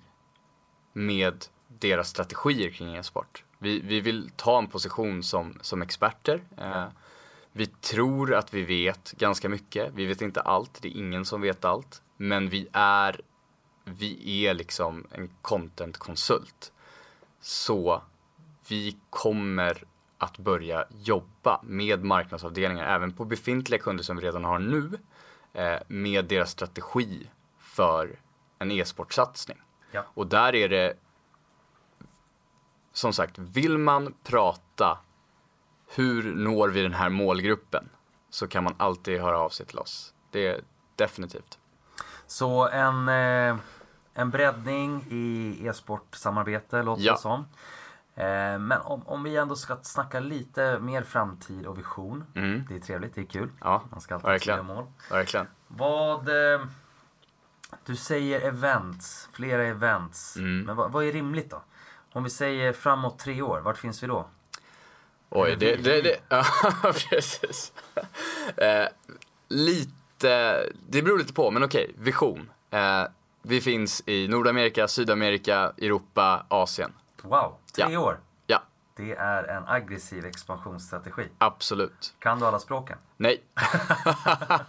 med 0.92 1.44
deras 1.68 2.08
strategier 2.08 2.70
kring 2.70 2.96
e-sport? 2.96 3.44
Vi, 3.58 3.80
vi 3.80 4.00
vill 4.00 4.30
ta 4.36 4.58
en 4.58 4.66
position 4.66 5.22
som, 5.22 5.58
som 5.60 5.82
experter. 5.82 6.42
Eh, 6.56 6.86
vi 7.52 7.66
tror 7.66 8.34
att 8.34 8.54
vi 8.54 8.62
vet 8.62 9.12
ganska 9.12 9.48
mycket. 9.48 9.92
Vi 9.94 10.06
vet 10.06 10.22
inte 10.22 10.40
allt, 10.40 10.78
det 10.82 10.88
är 10.88 10.96
ingen 10.96 11.24
som 11.24 11.40
vet 11.40 11.64
allt. 11.64 12.02
Men 12.16 12.48
vi 12.48 12.68
är, 12.72 13.20
vi 13.84 14.46
är 14.46 14.54
liksom 14.54 15.06
en 15.10 15.30
content-konsult. 15.42 16.72
Så 17.40 18.02
vi 18.68 18.96
kommer 19.10 19.84
att 20.18 20.38
börja 20.38 20.84
jobba 20.90 21.60
med 21.62 22.04
marknadsavdelningar, 22.04 22.94
även 22.94 23.12
på 23.12 23.24
befintliga 23.24 23.80
kunder 23.80 24.04
som 24.04 24.16
vi 24.16 24.22
redan 24.22 24.44
har 24.44 24.58
nu, 24.58 24.98
eh, 25.52 25.78
med 25.88 26.24
deras 26.24 26.50
strategi 26.50 27.30
för 27.58 28.18
en 28.58 28.70
e-sportsatsning. 28.70 29.58
Ja. 29.92 30.04
Och 30.14 30.26
där 30.26 30.54
är 30.54 30.68
det, 30.68 30.94
som 32.92 33.12
sagt, 33.12 33.38
vill 33.38 33.78
man 33.78 34.14
prata 34.24 34.98
hur 35.94 36.34
når 36.34 36.68
vi 36.68 36.82
den 36.82 36.94
här 36.94 37.08
målgruppen 37.08 37.88
så 38.30 38.48
kan 38.48 38.64
man 38.64 38.74
alltid 38.78 39.20
höra 39.20 39.38
av 39.38 39.48
sig 39.48 39.66
till 39.66 39.78
oss. 39.78 40.14
Det 40.30 40.46
är 40.46 40.60
definitivt. 40.96 41.59
Så 42.30 42.68
en, 42.68 43.08
eh, 43.08 43.56
en 44.14 44.30
breddning 44.30 45.04
i 45.10 45.56
e-sportsamarbete 45.66 46.82
låter 46.82 47.02
Ja. 47.02 47.12
det 47.12 47.18
som. 47.18 47.40
Eh, 48.14 48.58
men 48.58 48.72
om, 48.72 49.02
om 49.06 49.22
vi 49.22 49.36
ändå 49.36 49.56
ska 49.56 49.76
snacka 49.82 50.20
lite 50.20 50.78
mer 50.78 51.02
framtid 51.02 51.66
och 51.66 51.78
vision. 51.78 52.24
Mm. 52.34 52.64
Det 52.68 52.74
är 52.76 52.80
trevligt, 52.80 53.14
det 53.14 53.20
är 53.20 53.24
kul. 53.24 53.50
Ja, 53.60 53.82
Man 53.90 54.00
ska 54.00 54.14
alltid 54.14 54.28
verkligen. 54.30 54.66
mål. 54.66 54.84
Verkligen. 55.10 55.46
Vad... 55.68 56.28
Eh, 56.28 56.60
du 57.84 57.96
säger 57.96 58.40
events, 58.40 59.28
flera 59.32 59.64
events. 59.66 60.36
Mm. 60.36 60.60
Men 60.62 60.76
vad, 60.76 60.92
vad 60.92 61.04
är 61.04 61.12
rimligt 61.12 61.50
då? 61.50 61.62
Om 62.12 62.24
vi 62.24 62.30
säger 62.30 62.72
framåt 62.72 63.18
tre 63.18 63.42
år, 63.42 63.60
vart 63.60 63.78
finns 63.78 64.02
vi 64.02 64.06
då? 64.06 64.26
Oj, 65.28 65.56
det, 65.56 65.76
det, 65.76 66.02
det, 66.02 66.16
ja, 66.28 66.44
precis. 67.10 67.72
Eh, 68.56 68.86
lite, 69.48 69.92
det 70.88 71.02
beror 71.02 71.18
lite 71.18 71.32
på, 71.32 71.50
men 71.50 71.62
okej, 71.64 71.90
vision. 71.98 72.50
Eh, 72.70 73.02
vi 73.42 73.60
finns 73.60 74.02
i 74.06 74.28
Nordamerika, 74.28 74.88
Sydamerika, 74.88 75.72
Europa, 75.78 76.46
Asien. 76.48 76.92
Wow, 77.22 77.54
tre 77.76 77.84
Ja. 77.92 78.00
år. 78.00 78.18
Ja, 78.46 78.62
Det 78.96 79.12
är 79.14 79.44
en 79.44 79.68
aggressiv 79.68 80.24
expansionsstrategi. 80.26 81.28
absolut. 81.38 82.14
Kan 82.18 82.38
du 82.38 82.46
alla 82.46 82.58
språken? 82.58 82.98
Nej. 83.16 83.42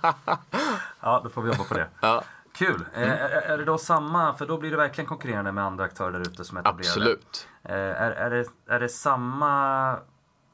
Ja, 1.04 1.22
då 1.24 1.30
får 1.30 1.42
vi 1.42 1.50
jobba 1.52 1.64
på 1.64 1.74
det. 1.74 1.88
Ja, 2.02 2.24
Kul! 2.54 2.86
Eh, 2.94 3.02
Mm. 3.04 3.10
är, 3.12 3.30
är 3.30 3.58
det 3.58 3.66
då 3.66 3.78
samma, 3.78 4.34
för 4.34 4.46
då 4.46 4.58
blir 4.58 4.72
det 4.72 4.78
verkligen 4.78 5.08
konkurrerande 5.08 5.52
med 5.52 5.64
andra 5.64 5.84
aktörer 5.84 6.12
där 6.12 6.20
ute 6.22 6.44
som 6.46 6.58
är 6.58 6.62
etablerade. 6.62 6.90
absolut. 6.90 7.48
Eh, 7.64 7.76
är, 7.76 8.12
är, 8.12 8.30
det, 8.30 8.46
är 8.68 8.80
det 8.80 8.90
samma 8.90 9.98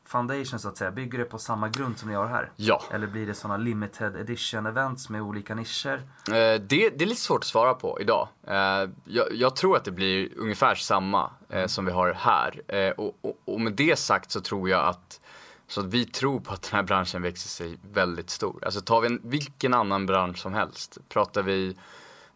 foundation 0.08 0.60
så 0.60 0.67
att 0.67 0.78
säga? 0.78 0.91
Bygger 0.91 1.17
det 1.17 1.26
på 1.26 1.39
samma 1.39 1.70
grund 1.70 2.00
som 2.00 2.10
ni 2.10 2.15
har 2.15 2.28
här? 2.28 2.52
Ja. 2.56 2.84
Eller 2.91 3.08
blir 3.08 3.28
det 3.28 3.34
sådana 3.34 3.58
limited 3.58 4.15
edition 4.15 4.65
events 4.65 5.10
med 5.10 5.22
olika 5.22 5.56
nischer? 5.56 6.02
Eh, 6.28 6.34
det, 6.34 6.60
det 6.67 7.02
är 7.02 7.06
lite 7.06 7.22
svårt 7.22 7.39
att 7.39 7.46
svara 7.46 7.74
på 7.74 8.02
idag. 8.02 8.28
Eh, 8.48 8.89
jag, 9.04 9.28
jag 9.32 9.56
tror 9.56 9.78
att 9.78 9.84
det 9.84 9.91
blir 9.91 10.30
ungefär 10.38 10.76
samma 10.76 11.32
eh, 11.50 11.65
som 11.65 11.86
vi 11.86 11.91
har 11.91 12.13
här. 12.13 12.62
Eh, 12.67 12.89
och, 12.89 13.17
och, 13.22 13.38
och 13.46 13.62
med 13.62 13.74
det 13.74 14.00
sagt 14.00 14.32
så 14.32 14.41
tror 14.41 14.70
jag 14.70 14.86
att 14.86 15.20
så 15.67 15.82
att 15.82 15.86
vi 15.86 16.06
tror 16.06 16.39
på 16.39 16.54
att 16.54 16.62
den 16.62 16.76
här 16.76 16.84
branschen 16.84 17.22
växer 17.22 17.50
sig 17.50 17.78
väldigt 17.91 18.30
stor. 18.30 18.65
Alltså 18.65 18.82
tar 18.82 19.02
vi 19.02 19.08
en, 19.08 19.22
vilken 19.24 19.74
annan 19.74 20.06
bransch 20.06 20.38
som 20.38 20.54
helst. 20.54 20.98
Pratar 21.10 21.43
vi 21.43 21.78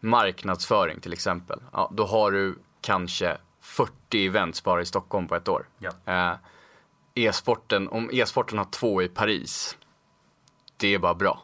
marknadsföring 0.00 1.00
till 1.00 1.12
exempel. 1.12 1.60
Ja, 1.72 1.90
då 1.92 2.04
har 2.04 2.30
du 2.30 2.58
kanske 2.80 3.36
40 3.60 4.26
events 4.26 4.64
bara 4.64 4.82
i 4.82 4.86
Stockholm 4.86 5.28
på 5.28 5.36
ett 5.36 5.48
år. 5.48 5.68
Ja. 5.78 6.38
E-sporten, 7.14 7.88
om 7.88 8.10
e-sporten 8.12 8.58
har 8.58 8.64
två 8.64 9.02
i 9.02 9.08
Paris, 9.08 9.76
det 10.76 10.94
är 10.94 10.98
bara 10.98 11.14
bra. 11.14 11.42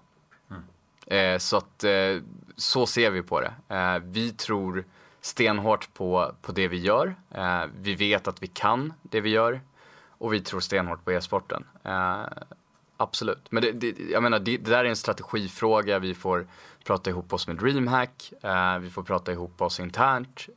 Eh, 1.11 1.39
så 1.39 1.57
att 1.57 1.85
eh, 1.85 2.17
så 2.57 2.87
ser 2.87 3.11
vi 3.11 3.23
på 3.23 3.41
det. 3.41 3.55
Eh, 3.69 3.99
vi 3.99 4.33
tror 4.33 4.85
stenhårt 5.21 5.95
på, 5.95 6.35
på 6.43 6.53
det 6.53 6.69
vi 6.69 6.79
gör. 6.79 7.17
Eh, 7.31 7.63
vi 7.81 7.95
vet 7.95 8.29
att 8.29 8.43
vi 8.43 8.47
kan 8.47 8.93
det 9.03 9.21
vi 9.21 9.31
gör. 9.31 9.61
Och 10.09 10.33
vi 10.33 10.41
tror 10.41 10.61
stenhårt 10.61 11.05
på 11.05 11.13
e-sporten. 11.13 11.65
Eh, 11.85 12.23
absolut. 12.97 13.53
Men 13.53 13.63
det, 13.63 13.73
det, 13.73 13.99
jag 14.11 14.23
menar, 14.23 14.39
det, 14.39 14.57
det 14.57 14.71
där 14.71 14.85
är 14.85 14.89
en 14.89 14.97
strategifråga. 14.97 15.99
Vi 15.99 16.15
får 16.15 16.47
prata 16.85 17.11
ihop 17.11 17.33
oss 17.33 17.47
med 17.47 17.57
DreamHack. 17.57 18.33
Eh, 18.43 18.79
vi 18.79 18.91
får 18.91 19.03
prata 19.03 19.33
ihop 19.33 19.63
oss 19.63 19.81
internt. 19.81 20.49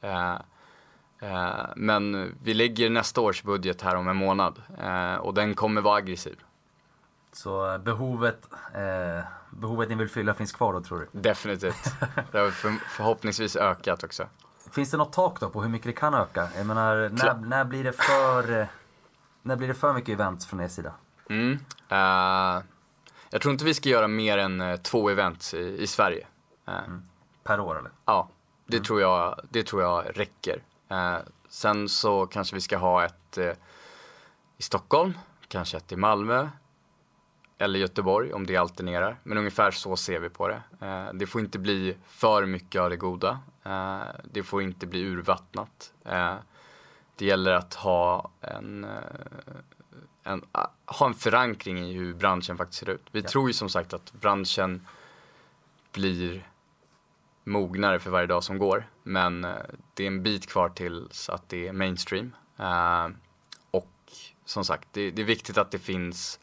Eh, 1.21 1.65
men 1.75 2.36
vi 2.43 2.53
lägger 2.53 2.89
nästa 2.89 3.21
års 3.21 3.43
budget 3.43 3.81
här 3.81 3.95
om 3.95 4.07
en 4.07 4.15
månad. 4.15 4.62
Eh, 4.79 5.15
och 5.15 5.33
den 5.33 5.56
kommer 5.56 5.81
vara 5.81 5.96
aggressiv. 5.98 6.39
Så 7.33 7.71
eh, 7.73 7.77
behovet, 7.77 8.48
eh, 8.73 9.23
behovet 9.50 9.89
ni 9.89 9.96
vill 9.96 10.10
fylla 10.10 10.33
finns 10.33 10.52
kvar 10.52 10.73
då 10.73 10.81
tror 10.81 11.00
du? 11.00 11.19
Definitivt. 11.19 11.83
Det 12.31 12.37
har 12.39 12.52
för, 12.52 12.71
förhoppningsvis 12.89 13.56
ökat 13.56 14.04
också. 14.04 14.27
Finns 14.71 14.91
det 14.91 14.98
något 14.98 15.13
tak 15.13 15.39
då 15.39 15.50
på 15.50 15.62
hur 15.62 15.69
mycket 15.69 15.87
det 15.87 15.93
kan 15.93 16.13
öka? 16.13 16.48
Jag 16.58 16.65
menar, 16.65 17.10
när, 17.10 17.35
när 17.35 17.63
blir 17.65 17.83
det 17.83 17.93
för... 17.93 18.67
När 19.43 19.56
blir 19.56 19.67
det 19.67 19.73
för 19.73 19.93
mycket 19.93 20.13
events 20.13 20.46
från 20.46 20.62
er 20.62 20.67
sida? 20.67 20.93
Mm. 21.29 21.60
Eh, 21.89 22.63
jag 23.29 23.41
tror 23.41 23.52
inte 23.52 23.65
vi 23.65 23.73
ska 23.73 23.89
göra 23.89 24.08
mer 24.08 24.37
än 24.37 24.79
två 24.83 25.10
events 25.10 25.54
i, 25.54 25.77
i 25.81 25.87
Sverige. 25.87 26.27
Eh, 26.67 26.73
Per 27.43 27.60
år 27.60 27.79
eller? 27.79 27.91
Ja, 28.06 28.29
Det, 28.65 28.79
tror, 28.79 29.02
jag, 29.02 29.39
det 29.50 29.63
tror 29.63 29.81
jag 29.81 30.06
räcker. 30.19 30.63
Eh, 30.92 31.17
sen 31.50 31.89
så 31.89 32.27
kanske 32.27 32.56
vi 32.56 32.62
ska 32.62 32.77
ha 32.77 33.06
ett 33.06 33.37
eh, 33.37 33.54
i 34.58 34.63
Stockholm, 34.63 35.13
kanske 35.48 35.77
ett 35.77 35.92
i 35.92 35.96
Malmö 35.96 36.50
eller 37.58 37.79
Göteborg 37.79 38.33
om 38.33 38.46
det 38.46 38.58
alternerar. 38.58 39.19
Men 39.23 39.37
ungefär 39.37 39.71
så 39.71 39.96
ser 39.96 40.19
vi 40.19 40.29
på 40.29 40.48
det. 40.48 40.62
Eh, 40.81 41.13
det 41.13 41.27
får 41.27 41.42
inte 41.42 41.60
bli 41.60 41.98
för 42.08 42.46
mycket 42.46 42.81
av 42.81 42.89
det 42.89 42.98
goda. 42.98 43.39
Det 44.23 44.44
får 44.44 44.62
inte 44.62 44.87
bli 44.87 45.02
urvattnat. 45.02 45.94
Det 47.15 47.25
gäller 47.25 47.52
att 47.52 47.73
ha 47.73 48.31
en, 48.42 48.87
en, 50.23 50.46
ah, 50.52 50.67
ha 50.85 51.08
en 51.08 51.13
förankring 51.13 51.79
i 51.79 51.94
hur 51.94 52.13
branschen 52.13 52.58
faktiskt 52.58 52.79
ser 52.79 52.89
ut. 52.89 53.06
Vi 53.12 53.23
tror 53.23 53.50
ju 53.50 53.54
som 53.54 53.69
sagt 53.69 53.94
att 53.94 54.13
branschen 54.13 54.87
blir 55.92 56.50
mognare 57.44 58.00
för 58.00 58.10
varje 58.10 58.27
dag 58.27 58.44
som 58.44 58.58
går. 58.58 58.89
Men 59.04 59.46
eh, 59.46 59.52
det 59.94 60.04
är 60.04 60.08
en 60.08 60.23
bit 60.23 60.50
kvar 60.50 60.69
tills 60.69 61.29
att 61.29 61.50
det 61.50 61.67
är 61.67 61.73
mainstream. 61.73 62.35
Eh, 62.58 63.08
och 63.71 63.92
som 64.46 64.65
sagt, 64.65 64.87
det, 64.92 65.12
det 65.12 65.21
är 65.21 65.25
viktigt 65.25 65.58
att 65.58 65.71
det 65.71 65.79
finns 65.79 66.39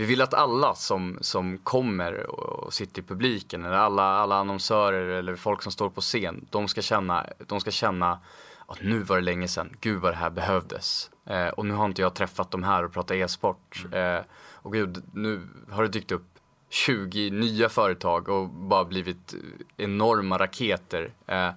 vi 0.00 0.06
vill 0.06 0.22
att 0.22 0.34
alla 0.34 0.74
som, 0.74 1.18
som 1.20 1.58
kommer 1.58 2.30
och 2.30 2.74
sitter 2.74 3.02
i 3.02 3.04
publiken, 3.04 3.64
eller 3.64 3.76
alla, 3.76 4.02
alla 4.02 4.36
annonsörer 4.36 5.08
eller 5.08 5.36
folk 5.36 5.62
som 5.62 5.72
står 5.72 5.90
på 5.90 6.00
scen, 6.00 6.46
de 6.50 6.68
ska 6.68 6.82
känna, 6.82 7.26
de 7.46 7.60
ska 7.60 7.70
känna 7.70 8.18
att 8.66 8.82
nu 8.82 8.98
var 8.98 9.16
det 9.16 9.22
länge 9.22 9.48
sedan, 9.48 9.76
gud 9.80 10.00
vad 10.00 10.12
det 10.12 10.16
här 10.16 10.30
behövdes. 10.30 11.10
Eh, 11.26 11.48
och 11.48 11.66
nu 11.66 11.74
har 11.74 11.86
inte 11.86 12.02
jag 12.02 12.14
träffat 12.14 12.50
de 12.50 12.62
här 12.62 12.84
och 12.84 12.92
pratat 12.92 13.16
e-sport. 13.16 13.84
Eh, 13.92 14.18
och 14.54 14.72
gud, 14.72 15.02
nu 15.12 15.48
har 15.70 15.82
det 15.82 15.88
dykt 15.88 16.12
upp 16.12 16.29
20 16.70 17.30
nya 17.30 17.68
företag 17.68 18.28
och 18.28 18.48
bara 18.48 18.84
blivit 18.84 19.34
enorma 19.76 20.38
raketer. 20.38 21.12
Eh, 21.26 21.50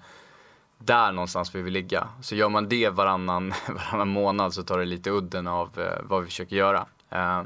där 0.78 1.12
någonstans 1.12 1.56
vill 1.56 1.64
vi 1.64 1.72
ligga. 1.72 2.08
Så 2.22 2.36
gör 2.36 2.50
man 2.50 2.70
det 2.70 2.90
varannan, 2.90 3.54
varannan 3.68 4.08
månad 4.08 4.54
så 4.54 4.64
tar 4.64 4.80
det 4.80 4.86
lite 4.86 5.10
udden 5.10 5.48
av 5.48 5.80
eh, 5.80 6.02
vad 6.04 6.22
vi 6.22 6.28
försöker 6.28 6.56
göra. 6.56 6.86
Eh, 7.10 7.44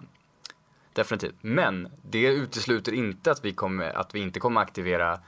definitivt. 0.94 1.36
Men 1.42 1.88
det 2.02 2.28
utesluter 2.28 2.92
inte 2.92 3.32
att 3.32 3.46
vi, 3.46 3.54
kommer, 3.54 3.98
att 3.98 4.16
vi 4.16 4.20
inte 4.20 4.40
kommer 4.40 4.62
aktivera 4.62 5.20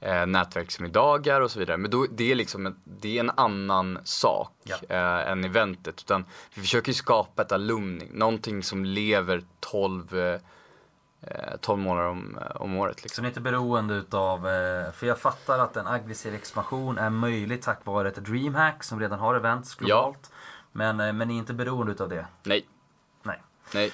eh, 0.00 0.26
nätverksmiddagar 0.26 1.40
och 1.40 1.50
så 1.50 1.58
vidare. 1.58 1.76
Men 1.76 1.90
då, 1.90 2.06
det, 2.10 2.30
är 2.30 2.34
liksom 2.34 2.66
en, 2.66 2.76
det 2.84 3.16
är 3.16 3.20
en 3.20 3.30
annan 3.36 3.98
sak 4.04 4.52
eh, 4.88 5.30
än 5.30 5.44
eventet. 5.44 6.00
Utan 6.00 6.24
vi 6.54 6.60
försöker 6.60 6.92
skapa 6.92 7.42
ett 7.42 7.52
alumni, 7.52 8.08
någonting 8.12 8.62
som 8.62 8.84
lever 8.84 9.42
12 9.60 10.18
eh, 10.18 10.40
12 11.60 11.78
månader 11.78 12.08
om, 12.08 12.38
om 12.54 12.76
året. 12.76 13.02
Liksom. 13.02 13.16
Så 13.16 13.22
ni 13.22 13.26
är 13.26 13.30
inte 13.30 13.40
beroende 13.40 13.94
utav, 13.94 14.48
eh, 14.48 14.92
för 14.92 15.06
jag 15.06 15.18
fattar 15.18 15.58
att 15.58 15.76
en 15.76 15.86
aggressiv 15.86 16.34
expansion 16.34 16.98
är 16.98 17.10
möjlig 17.10 17.62
tack 17.62 17.84
vare 17.84 18.08
ett 18.08 18.24
DreamHack 18.24 18.84
som 18.84 19.00
redan 19.00 19.18
har 19.18 19.34
events 19.34 19.74
globalt. 19.74 20.30
Men, 20.72 21.00
eh, 21.00 21.12
men 21.12 21.28
ni 21.28 21.34
är 21.34 21.38
inte 21.38 21.54
beroende 21.54 21.92
utav 21.92 22.08
det? 22.08 22.26
Nej. 22.42 22.68
Nej. 23.22 23.42
Nej. 23.74 23.92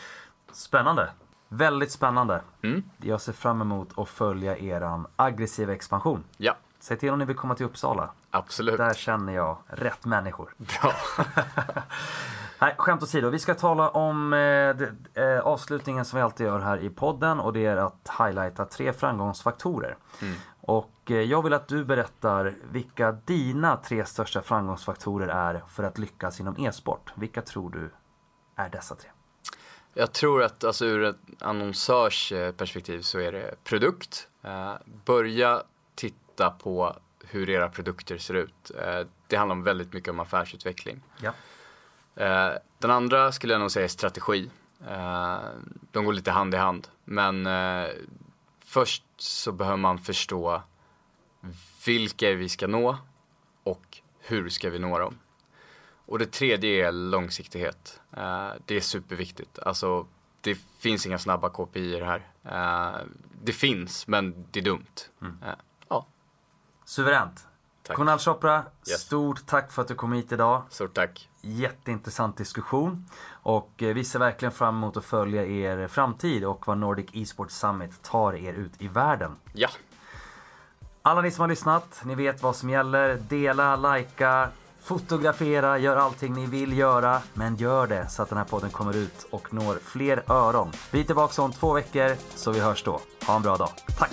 Spännande. 0.53 1.11
Väldigt 1.49 1.93
spännande. 1.93 2.41
Mm. 2.63 2.83
Jag 2.97 3.21
ser 3.21 3.33
fram 3.33 3.61
emot 3.61 3.99
att 3.99 4.09
följa 4.09 4.59
eran 4.59 5.07
aggressiva 5.17 5.73
expansion. 5.73 6.25
Ja. 6.37 6.57
Säg 6.81 6.99
till 6.99 7.11
om 7.11 7.19
ni 7.19 7.25
vill 7.25 7.37
komma 7.37 7.55
till 7.55 7.67
Uppsala. 7.67 8.11
Absolut. 8.31 8.79
Där 8.79 8.95
känner 8.95 9.33
jag 9.33 9.59
rätt 9.67 10.05
människor. 10.05 10.55
Bra. 10.57 10.93
Nej, 12.65 12.75
skämt 12.79 13.03
åsido. 13.03 13.31
Vi 13.31 13.39
ska 13.39 13.55
tala 13.55 13.89
om 13.89 14.33
eh, 14.33 14.39
det, 14.39 14.95
eh, 15.15 15.41
avslutningen 15.41 16.05
som 16.05 16.17
vi 16.17 16.23
alltid 16.23 16.47
gör 16.47 16.61
här 16.61 16.79
i 16.79 16.91
podden 16.91 17.41
och 17.41 17.53
det 17.53 17.67
är 17.67 17.77
att 17.77 18.11
highlighta 18.19 18.65
tre 18.65 18.93
framgångsfaktorer. 18.93 19.97
Mm. 20.23 20.35
Och 20.61 21.11
eh, 21.11 21.17
jag 21.17 21.43
vill 21.43 21.53
att 21.53 21.69
du 21.69 21.85
berättar 21.85 22.55
vilka 22.73 23.13
dina 23.13 23.77
tre 23.77 24.05
största 24.05 24.43
framgångsfaktorer 24.43 25.29
är 25.29 25.63
för 25.69 25.83
att 25.83 25.99
lyckas 25.99 26.41
inom 26.41 26.57
e-sport. 26.59 27.13
Vilka 27.15 27.43
tror 27.43 27.71
du 27.71 27.91
är 28.57 28.69
dessa 28.69 28.95
tre? 28.95 29.11
Jag 29.95 30.13
tror 30.13 30.43
att 30.43 30.65
alltså, 30.65 30.85
ur 30.85 31.03
ett 31.03 31.17
annonsörs 31.41 32.33
eh, 32.33 32.55
så 33.01 33.19
är 33.19 33.33
det 33.33 33.55
produkt. 33.65 34.29
Eh, 34.43 34.75
börja 35.05 35.63
titta 35.95 36.51
på 36.51 36.97
hur 37.25 37.51
era 37.51 37.69
produkter 37.69 38.19
ser 38.19 38.35
ut. 38.35 38.71
Eh, 38.79 39.07
det 39.27 39.37
handlar 39.37 39.57
om 39.57 39.63
väldigt 39.63 39.93
mycket 39.93 40.11
om 40.11 40.21
affärsutveckling. 40.21 41.03
Ja. 41.21 41.33
Eh, 42.17 42.53
den 42.79 42.91
andra 42.91 43.33
skulle 43.33 43.53
jag 43.53 43.61
nog 43.61 43.71
säga 43.71 43.85
är 43.85 43.89
strategi. 43.89 44.51
Eh, 44.89 45.41
de 45.93 46.05
går 46.05 46.13
lite 46.13 46.31
hand 46.31 46.55
i 46.55 46.57
hand. 46.57 46.89
Men 47.05 47.47
eh, 47.47 47.89
först 48.65 49.05
så 49.17 49.53
behöver 49.53 49.77
man 49.77 49.99
förstå 49.99 50.63
vilka 51.87 52.33
vi 52.33 52.49
ska 52.49 52.67
nå 52.67 52.99
och 53.63 53.99
hur 54.21 54.49
ska 54.49 54.71
vi 54.71 54.79
nå 54.79 54.99
dem. 54.99 55.19
Och 56.07 56.19
det 56.19 56.27
tredje 56.27 56.89
är 56.89 56.93
långsiktighet. 56.93 58.01
Eh, 58.17 58.51
det 58.67 58.77
är 58.77 58.81
superviktigt. 58.81 59.59
Alltså, 59.59 60.07
det 60.41 60.59
finns 60.79 61.07
inga 61.07 61.19
snabba 61.19 61.49
KPI 61.51 62.01
här. 62.01 62.31
Eh, 62.45 63.01
det 63.43 63.53
finns, 63.53 64.07
men 64.07 64.47
det 64.51 64.61
är 64.61 64.65
dumt. 64.65 65.11
Eh, 65.23 65.55
ja. 65.89 66.07
Suveränt. 66.85 67.47
Tack. 67.87 67.97
Kunal 67.97 68.19
Chopra, 68.19 68.63
Yes. 68.89 69.01
stort 69.01 69.47
tack 69.47 69.73
för 69.73 69.83
att 69.83 69.89
du 69.89 69.95
kom 69.95 70.13
hit 70.13 70.33
idag. 70.33 70.63
Stort 70.71 70.95
tack. 70.95 71.29
Jätteintressant 71.41 72.37
diskussion. 72.37 73.07
Och 73.43 73.83
eh, 73.83 73.95
vi 73.95 74.05
ser 74.05 74.19
verkligen 74.19 74.53
fram 74.53 74.77
emot 74.77 74.97
att 74.97 75.05
följa 75.05 75.47
er 75.47 75.89
framtid 75.89 76.45
och 76.45 76.67
vad 76.67 76.79
Nordic 76.79 77.07
Esports 77.13 77.57
Summit 77.59 78.03
tar 78.03 78.35
er 78.35 78.53
ut 78.53 78.73
i 78.79 78.89
världen. 78.89 79.37
Ja. 79.53 79.69
Alla 81.03 81.21
ni 81.21 81.31
som 81.31 81.41
har 81.41 81.49
lyssnat, 81.49 82.01
ni 82.05 82.15
vet 82.15 82.43
vad 82.43 82.57
som 82.57 82.71
gäller. 82.71 83.15
Dela, 83.15 83.77
likea, 83.77 84.49
fotografera, 84.83 85.79
gör 85.79 85.97
allting 85.97 86.35
ni 86.35 86.47
vill 86.47 86.79
göra. 86.79 87.23
Men 87.35 87.57
gör 87.57 87.87
det 87.87 88.09
så 88.09 88.23
att 88.23 88.29
den 88.29 88.39
här 88.39 88.45
podden 88.45 88.71
kommer 88.71 88.97
ut 88.97 89.27
och 89.31 89.55
når 89.55 89.79
fler 89.83 90.23
öron. 90.33 90.73
Vi 90.91 91.01
är 91.01 91.05
tillbaka 91.05 91.43
om 91.43 91.53
två 91.53 91.73
veckor, 91.73 92.17
så 92.35 92.51
vi 92.53 92.61
hörs 92.61 92.85
då. 92.85 93.01
Ha 93.27 93.37
en 93.37 93.43
bra 93.43 93.57
dag. 93.57 93.71
Tack! 93.99 94.13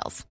details. 0.01 0.30